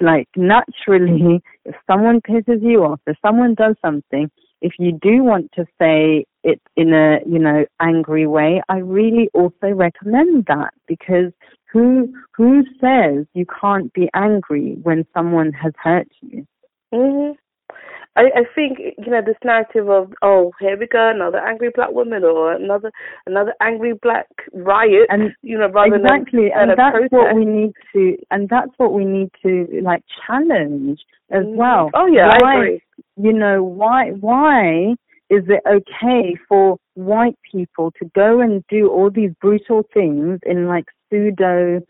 [0.00, 4.30] like naturally, if someone pisses you off, if someone does something,
[4.60, 9.28] if you do want to say it in a you know angry way, I really
[9.34, 11.32] also recommend that because
[11.72, 16.46] who who says you can't be angry when someone has hurt you?
[16.92, 17.32] hmm
[18.18, 21.90] I, I think you know this narrative of oh here we go another angry black
[21.90, 22.90] woman or another
[23.26, 27.12] another angry black riot And you know rather exactly, than, and than that's protest.
[27.12, 31.00] what we need to, and that's what we need to like challenge
[31.30, 31.56] as Mhm.
[31.56, 31.90] well.
[31.92, 32.82] Oh yeah, Why- I agree.
[33.16, 34.94] You know why why
[35.30, 40.66] is it okay for white people to go and do all these brutal things in
[40.68, 41.80] like pseudo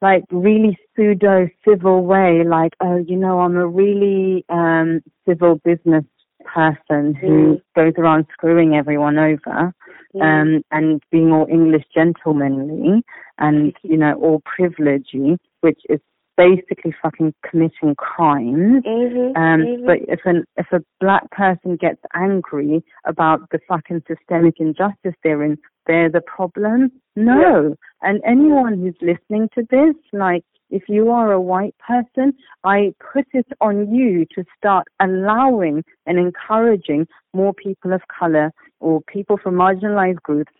[0.00, 6.04] like really pseudo civil way like oh you know i'm a really um civil business
[6.44, 7.62] person who Mm.
[7.76, 9.72] goes around screwing everyone over
[10.14, 10.22] Mm.
[10.22, 13.02] um and being all english gentlemanly
[13.38, 16.00] and you know all privilegey which is
[16.36, 19.86] basically fucking committing crimes Mhm, um, mhm.
[19.86, 25.42] But if an if a black person gets angry about the fucking systemic injustice they're
[25.42, 26.90] in, they're the problem.
[27.16, 27.76] No.
[28.02, 32.32] And anyone who's listening to this, like if you are a white person,
[32.64, 39.02] I put it on you to start allowing and encouraging more people of color or
[39.02, 40.52] people from marginalized groups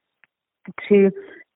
[0.89, 1.11] to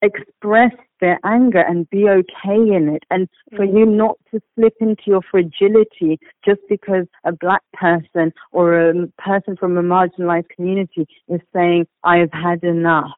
[0.07, 3.02] express their anger and be okay in it.
[3.11, 8.90] And for you not to slip into your fragility just because a black person or
[8.90, 13.12] a person from a marginalized community is saying I have had enough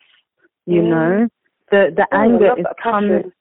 [0.68, 0.88] you Mm.
[0.88, 1.28] know?
[1.70, 3.32] The the Oh, anger is coming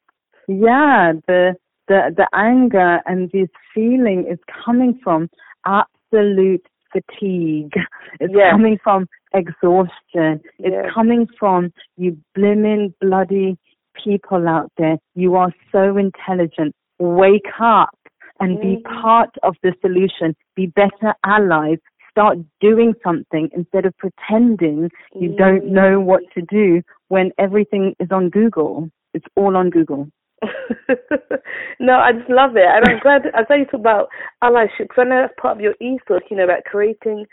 [0.47, 1.55] yeah the
[1.87, 5.29] the the anger and this feeling is coming from
[5.65, 7.73] absolute fatigue.
[8.19, 8.51] It's Yes.
[8.51, 13.57] coming from exhaustion it's coming from you blimmin' bloody
[14.03, 17.97] people out there you are so intelligent wake up
[18.39, 19.01] and be Mhm.
[19.01, 21.79] part of the solution be better allies
[22.11, 25.69] start doing something instead of pretending you don't Mm.
[25.69, 28.89] know what to do when everything is on Google.
[29.13, 30.07] It's all on Google.
[31.79, 33.29] no, I just love it, and I'm glad.
[33.35, 34.09] I know you talk about
[34.43, 36.21] allyship because I know that's part of your ethos.
[36.29, 37.25] You know, about creating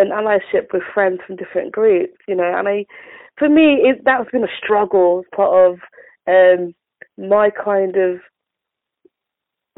[0.00, 2.16] an allyship with friends from different groups.
[2.26, 2.86] You know, and I,
[3.38, 5.78] for me, it, that's been a struggle part of
[6.28, 6.74] um,
[7.18, 8.20] my kind of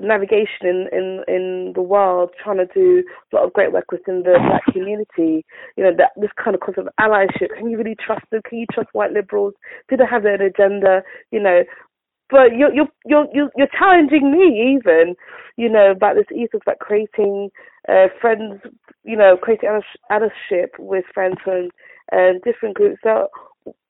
[0.01, 4.23] navigation in, in in the world, trying to do a lot of great work within
[4.23, 5.45] the black community.
[5.77, 7.57] You know, that this kind of concept of allyship.
[7.57, 8.43] Can you really trust them?
[8.49, 9.55] Can you trust white liberals?
[9.89, 11.03] Do they have own agenda?
[11.31, 11.63] You know,
[12.33, 15.15] but you're you're you're you're challenging me even,
[15.57, 17.51] you know, about this ethos about creating
[17.89, 18.61] uh, friends,
[19.05, 19.69] you know, creating
[20.11, 21.69] allyship with friends from
[22.13, 22.99] um, different groups.
[23.05, 23.29] So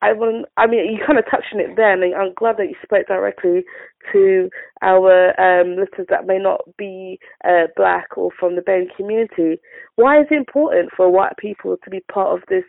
[0.03, 2.69] I want, I mean, you kind of touched on it then, and I'm glad that
[2.69, 3.65] you spoke directly
[4.13, 4.51] to
[4.83, 9.61] our um, listeners that may not be uh, black or from the BAME community.
[9.97, 12.65] Why is it important for white people to be part of this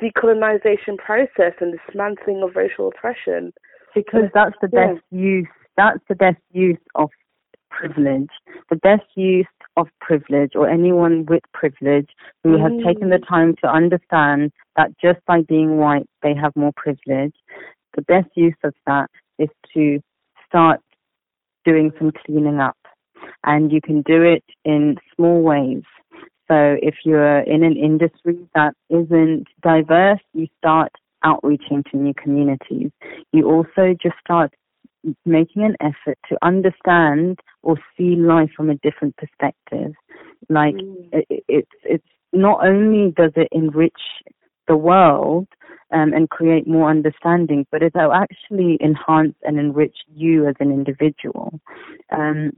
[0.00, 3.52] decolonization process and dismantling of racial oppression?
[3.94, 4.94] Because that's the yeah.
[4.94, 5.46] best use.
[5.76, 7.10] That's the best use of
[7.70, 8.30] privilege.
[8.70, 12.10] The best use of privilege or anyone with privilege
[12.42, 12.62] who mm.
[12.62, 17.34] have taken the time to understand that just by being white they have more privilege.
[17.94, 19.08] The best use of that
[19.38, 20.00] is to
[20.46, 20.80] start
[21.64, 22.76] doing some cleaning up.
[23.44, 25.82] And you can do it in small ways.
[26.48, 30.90] So if you're in an industry that isn't diverse, you start
[31.24, 32.90] outreaching to new communities.
[33.32, 34.52] You also just start
[35.24, 39.92] making an effort to understand or see life from a different perspective.
[40.48, 41.08] Like mm.
[41.12, 43.92] it, it's it's not only does it enrich
[44.66, 45.48] the world
[45.92, 51.58] um, and create more understanding, but it'll actually enhance and enrich you as an individual.
[52.12, 52.52] Um,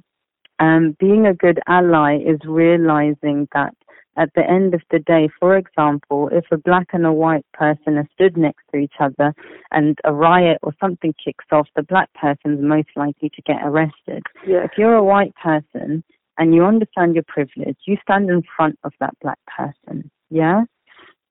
[0.59, 3.75] um, being a good ally is realizing that
[4.17, 7.97] at the end of the day, for example, if a black and a white person
[7.97, 9.33] are stood next to each other
[9.71, 13.59] and a riot or something kicks off, the black person is most likely to get
[13.63, 14.23] arrested.
[14.47, 14.65] Yeah.
[14.65, 16.03] If you're a white person
[16.39, 20.11] and you understand your privilege, you stand in front of that black person.
[20.29, 20.65] Yeah?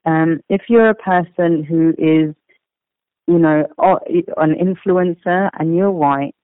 [0.06, 2.34] Um, if you're a person who is,
[3.28, 3.68] you know,
[4.38, 6.36] an influencer and you're white,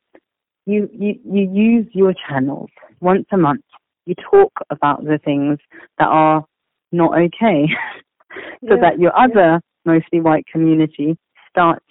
[0.66, 2.70] you, you, you use your channels
[3.00, 3.64] once a month
[4.06, 5.60] you talk about the things
[5.98, 6.46] that are
[6.92, 7.68] not okay
[8.62, 8.82] so yeah.
[8.82, 11.18] that your other mostly white community
[11.50, 11.86] starts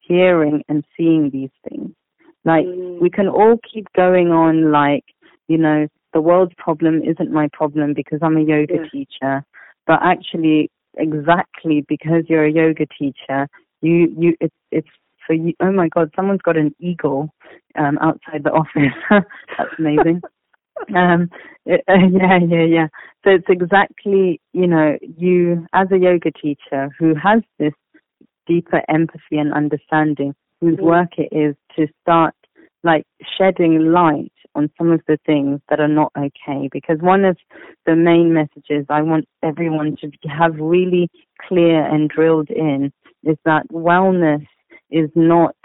[0.00, 1.90] hearing and seeing these things.
[2.44, 3.00] Like mm.
[3.00, 5.04] we can all keep going on like,
[5.48, 8.88] you know, the world's problem isn't my problem because I'm a yoga yeah.
[8.92, 9.44] teacher.
[9.86, 13.48] But actually exactly because you're a yoga teacher,
[13.82, 14.88] you you it's it's
[15.26, 17.30] for you oh my god, someone's got an eagle
[17.76, 18.94] um outside the office.
[19.10, 20.22] That's amazing
[20.94, 21.30] um,
[21.66, 22.88] yeah, yeah, yeah.
[23.24, 27.72] So it's exactly, you know, you as a yoga teacher who has this
[28.46, 30.86] deeper empathy and understanding, whose mm-hmm.
[30.86, 32.34] work it is to start
[32.84, 33.04] like
[33.36, 36.68] shedding light on some of the things that are not okay.
[36.72, 37.36] Because one of
[37.84, 41.10] the main messages I want everyone to have really
[41.48, 42.92] clear and drilled in
[43.24, 44.46] is that wellness
[44.90, 45.56] is not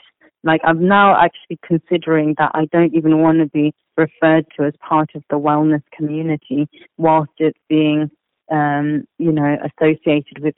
[0.44, 4.74] like I'm now actually considering that I don't even want to be referred to as
[4.80, 6.68] part of the wellness community
[6.98, 8.10] whilst it's being,
[8.52, 10.56] um, you know, associated with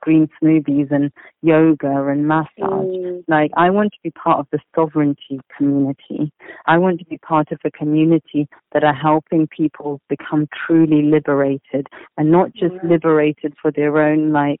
[0.00, 1.10] green smoothies and
[1.42, 2.48] yoga and massage.
[2.58, 3.24] Mm.
[3.28, 6.30] Like, I want to be part of the sovereignty community.
[6.66, 11.86] I want to be part of a community that are helping people become truly liberated
[12.18, 12.90] and not just mm.
[12.90, 14.60] liberated for their own, like,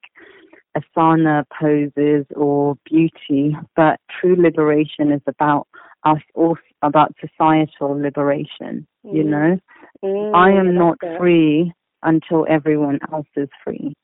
[0.78, 5.66] asana poses or beauty, but true liberation is about
[6.04, 9.16] us also about societal liberation, mm.
[9.16, 9.58] you know?
[10.04, 11.72] Mm, I am not free
[12.02, 13.94] until everyone else is free.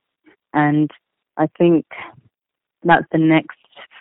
[0.52, 0.90] And
[1.36, 1.86] I think
[2.82, 3.58] that's the next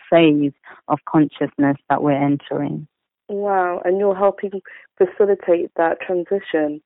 [0.09, 0.53] phase
[0.88, 2.88] of consciousness that we're entering.
[3.30, 4.61] Wow, and you're helping
[4.97, 6.82] facilitate that transition.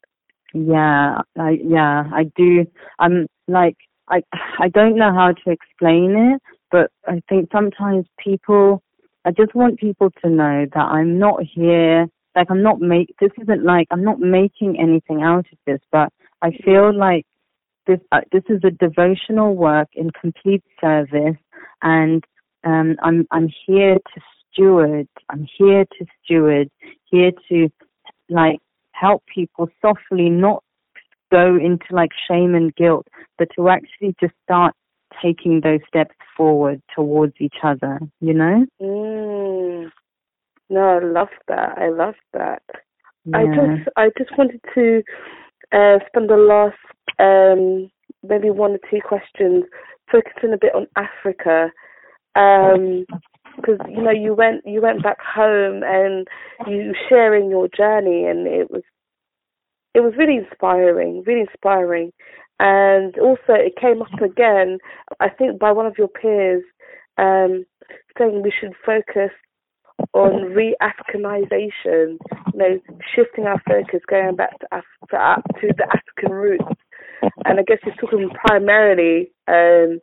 [0.54, 2.66] Yeah, I yeah, I do.
[3.00, 3.76] I'm like
[4.10, 4.24] I
[4.60, 6.42] I don't know how to explain it,
[6.72, 8.82] but I think sometimes people
[9.26, 13.32] I just want people to know that I'm not here like I'm not make this
[13.42, 16.10] isn't like I'm not making anything out of this, but
[16.42, 17.26] I feel like
[17.88, 21.38] this uh, this is a devotional work in complete service
[21.82, 22.24] and
[22.64, 25.08] um I'm I'm here to steward.
[25.30, 26.70] I'm here to steward,
[27.06, 27.70] here to
[28.30, 28.60] like
[28.92, 30.64] help people softly, not
[31.32, 33.08] go into like shame and guilt,
[33.38, 34.74] but to actually just start
[35.22, 38.66] taking those steps forward towards each other, you know?
[38.82, 39.90] Mm.
[40.70, 41.78] No, I love that.
[41.78, 42.62] I love that.
[43.26, 43.38] Yeah.
[43.38, 45.04] I just I just wanted to
[45.72, 46.78] uh, spend the last
[47.20, 47.90] um,
[48.28, 49.64] maybe one or two questions
[50.12, 51.72] focusing a bit on Africa.
[52.36, 53.06] Um,
[53.56, 56.28] because you know you went you went back home and
[56.68, 58.84] you sharing your journey and it was
[59.98, 62.14] it was really inspiring, really inspiring.
[62.60, 64.78] And also, it came up again,
[65.20, 66.64] I think, by one of your peers,
[67.18, 67.66] um,
[68.16, 69.32] saying we should focus
[70.14, 72.18] on re-Africanization,
[72.54, 72.80] you know,
[73.16, 75.18] shifting our focus, going back to, Af- to,
[75.62, 76.80] to the African roots.
[77.46, 80.00] And I guess he's talking primarily um,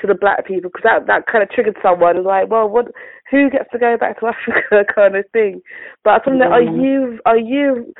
[0.00, 2.86] to the black people because that that kind of triggered someone like well what
[3.30, 5.62] who gets to go back to Africa kind of thing
[6.04, 6.48] but from yeah.
[6.48, 7.94] are you are you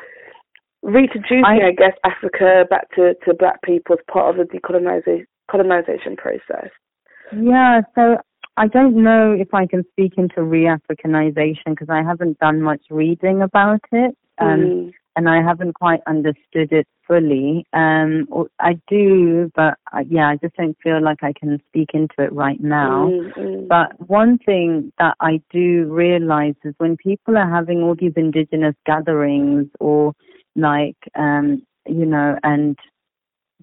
[0.87, 5.27] reintroducing I, I, guess Africa back to to black people as part of the decolonization
[5.51, 6.71] colonization process
[7.37, 8.17] yeah so
[8.57, 13.43] I don't know if I can speak into re-Africanization because I haven't done much reading
[13.43, 14.17] about it.
[14.39, 17.67] Um, mm and I haven't quite understood it fully.
[17.73, 18.29] Um,
[18.61, 22.33] I do, but uh, yeah, I just don't feel like I can speak into it
[22.33, 23.09] right now.
[23.09, 23.67] Mm-hmm.
[23.67, 28.75] But one thing that I do realize is when people are having all these indigenous
[28.85, 30.13] gatherings or
[30.57, 32.79] like, um, you know, and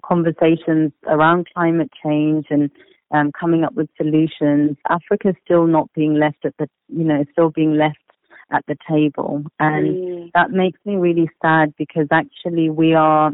[0.04, 2.70] conversations around climate change and
[3.10, 7.24] um, coming up with solutions, Africa is still not being left at the, you know,
[7.32, 7.98] still being left
[8.50, 9.44] at the table.
[9.58, 10.30] And mm.
[10.34, 13.32] that makes me really sad because actually we are,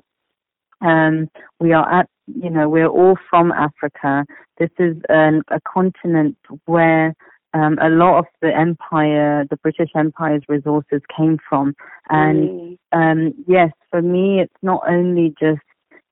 [0.81, 4.25] um, we are at, you know, we're all from Africa.
[4.59, 6.37] This is an, a continent
[6.67, 7.15] where
[7.53, 11.75] um, a lot of the empire, the British Empire's resources came from.
[12.09, 12.79] And mm.
[12.93, 15.61] um, yes, for me, it's not only just,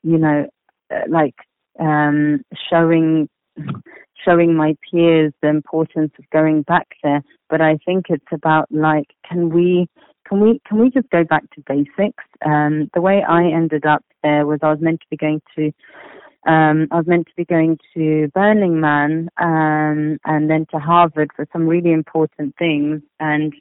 [0.03, 0.49] you know,
[0.93, 1.35] uh, like
[1.79, 3.29] um, showing
[4.25, 7.23] showing my peers the importance of going back there.
[7.49, 9.89] But I think it's about like, can we,
[10.29, 12.25] can we, can we just go back to basics?
[12.45, 15.73] Um, the way I ended up there was I was meant to be going to,
[16.47, 21.31] um, I was meant to be going to Burning Man, um, and then to Harvard
[21.35, 23.55] for some really important things and,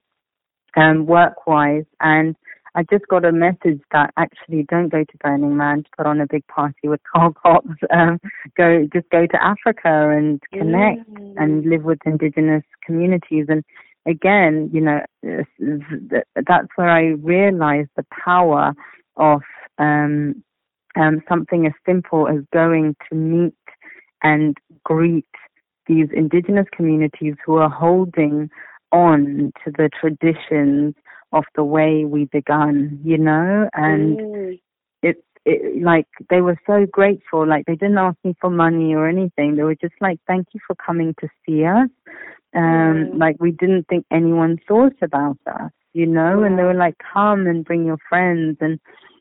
[0.75, 1.85] um, work-wise.
[1.99, 2.35] And
[2.75, 6.21] I just got a message that actually don't go to Burning Man to put on
[6.21, 7.67] a big party with Carl Cox.
[7.89, 8.19] Um,
[8.55, 11.33] go, just go to Africa and connect mm.
[11.37, 13.45] and live with indigenous communities.
[13.49, 13.63] And
[14.05, 18.73] again, you know, that's where I realized the power
[19.15, 19.41] of
[19.79, 20.43] um,
[20.97, 23.53] um, something as simple as going to meet
[24.23, 25.25] and greet
[25.87, 28.49] these indigenous communities who are holding
[28.91, 30.95] on to the traditions
[31.33, 34.59] of the way we began, you know, and mm.
[35.03, 37.47] it's it, like they were so grateful.
[37.47, 39.55] Like they didn't ask me for money or anything.
[39.55, 41.89] They were just like, "Thank you for coming to see us."
[42.55, 43.19] Um, mm.
[43.19, 47.45] Like we didn't think anyone thought about us, you know, and they were like, "Come
[47.45, 48.79] and bring your friends," and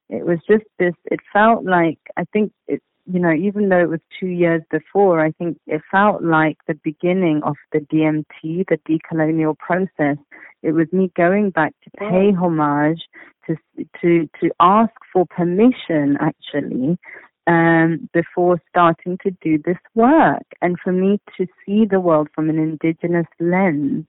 [0.09, 0.95] it was just this.
[1.07, 5.25] It felt like I think it you know, even though it was two years before,
[5.25, 10.17] I think it felt like the beginning of the DMT, the decolonial process.
[10.63, 13.03] It was me going back to pay homage,
[13.47, 13.57] to
[14.01, 16.99] to to ask for permission, actually,
[17.47, 22.51] um, before starting to do this work, and for me to see the world from
[22.51, 24.05] an indigenous lens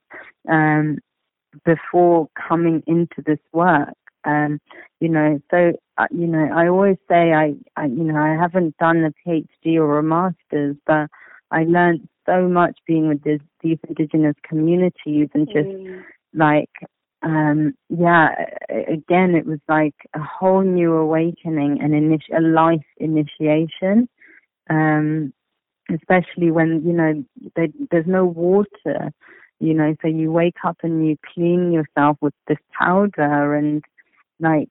[0.50, 0.98] um,
[1.66, 3.94] before coming into this work.
[4.26, 4.60] Um,
[5.00, 8.78] you know, so uh, you know, I always say I, I, you know, I haven't
[8.78, 11.08] done a PhD or a master's, but
[11.52, 16.04] I learned so much being with this, these indigenous communities and just mm.
[16.34, 16.70] like,
[17.24, 18.30] um, yeah,
[18.70, 24.08] again, it was like a whole new awakening and initi- a life initiation.
[24.70, 25.34] Um,
[25.94, 27.24] especially when you know
[27.56, 29.12] they, there's no water
[29.60, 33.84] you know so you wake up and you clean yourself with this powder and
[34.40, 34.70] like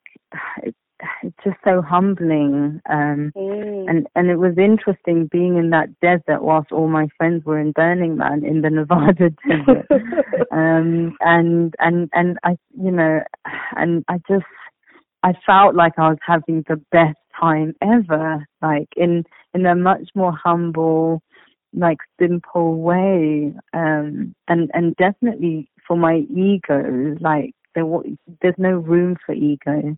[0.62, 0.76] it's
[1.22, 3.90] it's just so humbling um mm.
[3.90, 7.72] and and it was interesting being in that desert whilst all my friends were in
[7.72, 9.86] burning man in the nevada desert
[10.52, 13.20] um and and and i you know
[13.76, 14.44] and i just
[15.22, 19.22] i felt like i was having the best time ever like in
[19.54, 21.22] in a much more humble
[21.74, 27.84] like simple way um and and definitely for my ego like there
[28.42, 29.96] there's no room for ego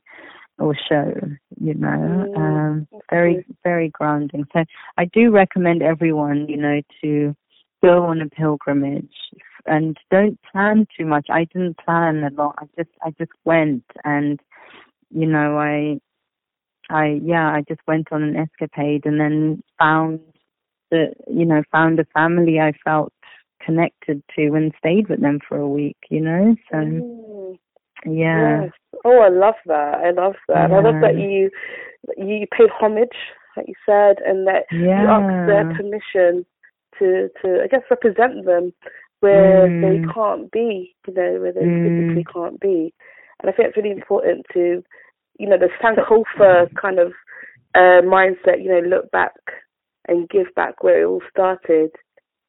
[0.58, 1.14] or show,
[1.60, 1.88] you know.
[1.88, 4.44] Mm, um, very, very grounding.
[4.52, 4.64] So
[4.98, 7.34] I do recommend everyone, you know, to
[7.82, 9.14] go on a pilgrimage
[9.66, 11.26] and don't plan too much.
[11.30, 12.56] I didn't plan a lot.
[12.58, 14.40] I just, I just went and,
[15.10, 16.00] you know, I,
[16.90, 20.20] I, yeah, I just went on an escapade and then found
[20.90, 23.12] the, you know, found a family I felt
[23.60, 26.56] connected to and stayed with them for a week, you know.
[26.70, 27.58] So, mm.
[28.04, 28.62] Yeah.
[28.62, 28.72] Yes.
[29.04, 29.94] Oh, I love that.
[30.04, 30.70] I love that.
[30.70, 30.76] Yeah.
[30.76, 31.50] I love that you
[32.16, 33.08] you paid homage,
[33.56, 35.02] like you said, and that yeah.
[35.02, 36.46] you asked their permission
[36.98, 38.72] to to I guess represent them
[39.20, 39.82] where mm.
[39.82, 42.06] they can't be, you know, where they mm.
[42.06, 42.94] physically can't be.
[43.40, 44.82] And I think it's really important to,
[45.38, 47.12] you know, the Sankofa kind of
[47.74, 49.32] uh, mindset, you know, look back
[50.06, 51.90] and give back where it all started,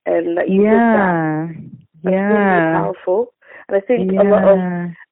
[0.06, 1.48] and that you yeah.
[1.48, 1.72] did that.
[2.04, 2.28] That's yeah.
[2.28, 3.34] really powerful.
[3.70, 4.24] And I think yeah.
[4.24, 4.60] a lot of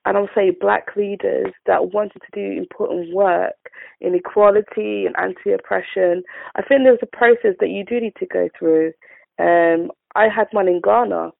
[0.05, 3.55] and I'll say black leaders that wanted to do important work
[4.01, 6.23] in equality and anti oppression.
[6.55, 8.93] I think there's a process that you do need to go through
[9.39, 11.31] Um, I had one in Ghana,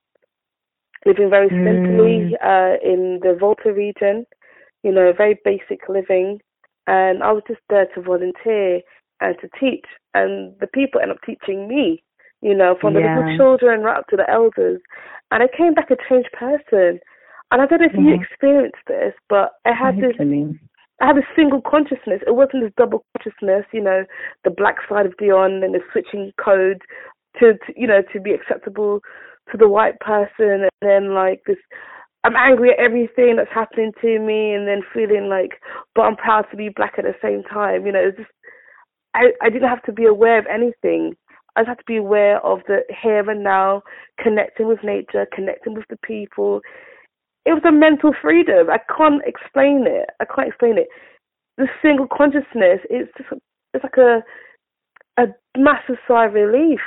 [1.06, 4.26] living very simply uh, in the Volta region,
[4.84, 6.40] you know, very basic living.
[6.88, 8.82] And I was just there to volunteer
[9.22, 9.86] and to teach.
[10.14, 12.04] And the people end up teaching me,
[12.42, 13.16] you know, from the Yeah.
[13.18, 14.82] little children right up to the elders.
[15.32, 17.00] And I came back a changed person.
[17.52, 20.60] And I don't know if you experienced this, but I had this Totally.
[21.00, 22.22] I had a single consciousness.
[22.26, 24.04] It wasn't this double consciousness, you know,
[24.44, 26.82] the black side of Dion and the switching code
[27.40, 29.02] to, to you know, to be acceptable
[29.52, 31.58] to the white person and then like this
[32.24, 35.62] I'm angry at everything that's happening to me and then feeling like
[35.96, 37.86] but I'm proud to be black at the same time.
[37.86, 38.30] You know, it's just
[39.14, 41.16] I, I didn't have to be aware of anything.
[41.58, 43.82] I just had to be aware of the here and now,
[44.22, 46.62] connecting with nature, connecting with the people.
[47.46, 48.70] It was a mental freedom.
[48.70, 50.08] I can't explain it.
[50.20, 50.88] I can't explain it.
[51.58, 53.42] The single consciousness, it's just
[53.74, 54.22] it's like a
[55.18, 55.26] a
[55.58, 56.82] massive sigh of relief,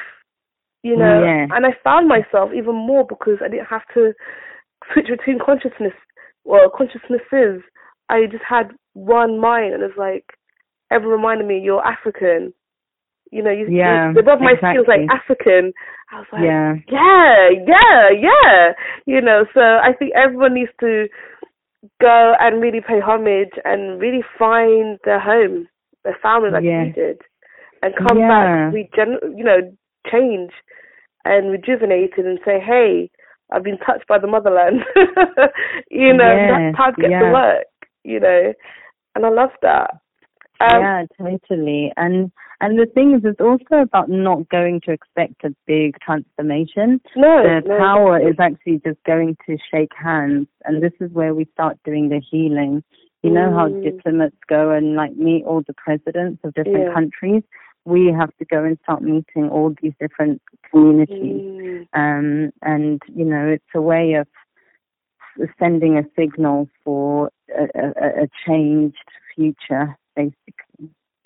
[0.84, 1.24] you know.
[1.24, 1.46] Yeah.
[1.50, 4.12] And I found myself even more because I didn't have to
[4.92, 5.94] switch between consciousness,
[6.44, 7.62] well, consciousnesses.
[8.08, 10.26] I just had one mind, and it's like
[10.92, 12.52] ever reminded me, you're African.
[13.30, 15.06] You know, you, Yeah, you, above my skin was like.
[15.10, 15.72] African.
[16.12, 16.74] I was like, Yeah.
[16.88, 18.72] yeah, yeah, yeah.
[19.06, 21.06] You know, so I think everyone needs to
[22.00, 25.68] go and really pay homage and really find their home,
[26.04, 26.84] their family like Yeah.
[26.84, 27.22] you did,
[27.82, 28.28] and come Yeah.
[28.28, 29.60] back, regen- you know,
[30.10, 30.50] change
[31.24, 33.10] and rejuvenated and say, hey,
[33.52, 34.84] I've been touched by the motherland.
[35.90, 37.20] you know, Yeah, that's time to get yeah.
[37.20, 37.66] to work.
[38.02, 38.52] You know,
[39.14, 39.90] and I love that.
[40.60, 41.92] Um, yeah, totally.
[41.96, 47.00] And and the thing is, it's also about not going to expect a big transformation.
[47.16, 51.34] No, the no, power is actually just going to shake hands, and this is where
[51.34, 52.82] we start doing the healing.
[53.22, 53.82] You know how Mm.
[53.82, 56.94] diplomats go and like meet all the presidents of different Yeah.
[56.94, 57.42] countries.
[57.84, 60.40] We have to go and start meeting all these different
[60.70, 61.42] communities.
[61.42, 61.86] Mm.
[61.92, 64.26] um, and you know it's a way of
[65.58, 70.69] sending a signal for a, a, a changed future, basically.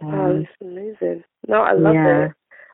[0.07, 1.25] Oh, Um, it's amazing.
[1.49, 2.27] No, I love yeah.
[2.27, 2.33] it.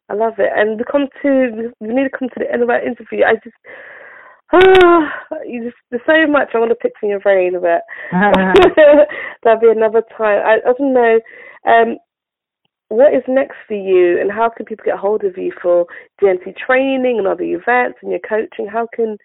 [0.09, 0.51] I love it.
[0.55, 3.25] And we come to we need to come to the end of our interview.
[3.25, 3.57] I just
[5.47, 7.83] you just there's so much I want to pick from your brain, but
[9.43, 10.43] there'll be another time.
[10.45, 11.21] I, I don't know.
[11.67, 11.97] Um,
[12.89, 15.87] what is next for you, and how can people get hold of you for
[16.21, 18.67] DMT training and other events and your coaching?
[18.67, 19.17] How can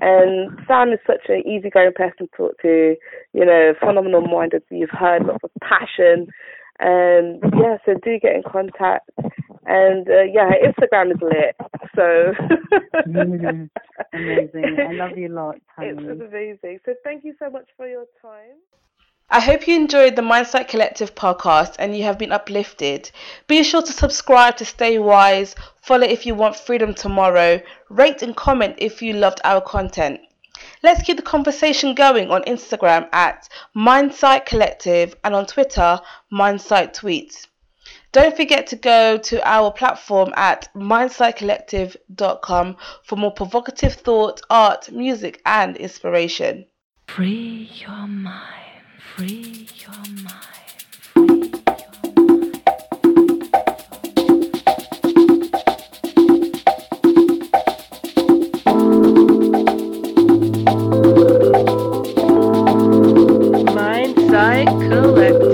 [0.00, 2.94] And Sam is such an easygoing person to talk to,
[3.32, 6.28] you know, phenomenal mind you've heard, lots of passion.
[6.80, 9.08] And yeah, so do get in contact.
[9.66, 11.56] And uh, yeah, her Instagram is lit.
[11.94, 12.32] So
[13.06, 13.70] Mhm.
[14.12, 14.80] Amazing.
[14.80, 16.08] I love you a lot, It's, honey.
[16.08, 16.80] it's amazing.
[16.84, 18.56] So thank you so much for your time.
[19.30, 23.10] I hope you enjoyed the Mindsight Collective podcast and you have been uplifted.
[23.46, 28.36] Be sure to subscribe to stay wise, follow if you want freedom tomorrow, rate and
[28.36, 30.20] comment if you loved our content.
[30.82, 36.00] Let's keep the conversation going on Instagram at Mindsight Collective and on Twitter,
[36.30, 37.48] Mindsight Tweets.
[38.12, 45.42] Don't forget to go to our platform at mindsightcollective.com for more provocative thought, art, music,
[45.44, 46.66] and inspiration.
[47.08, 48.84] Free your mind,
[49.16, 50.63] free your mind.
[64.34, 65.53] I collect.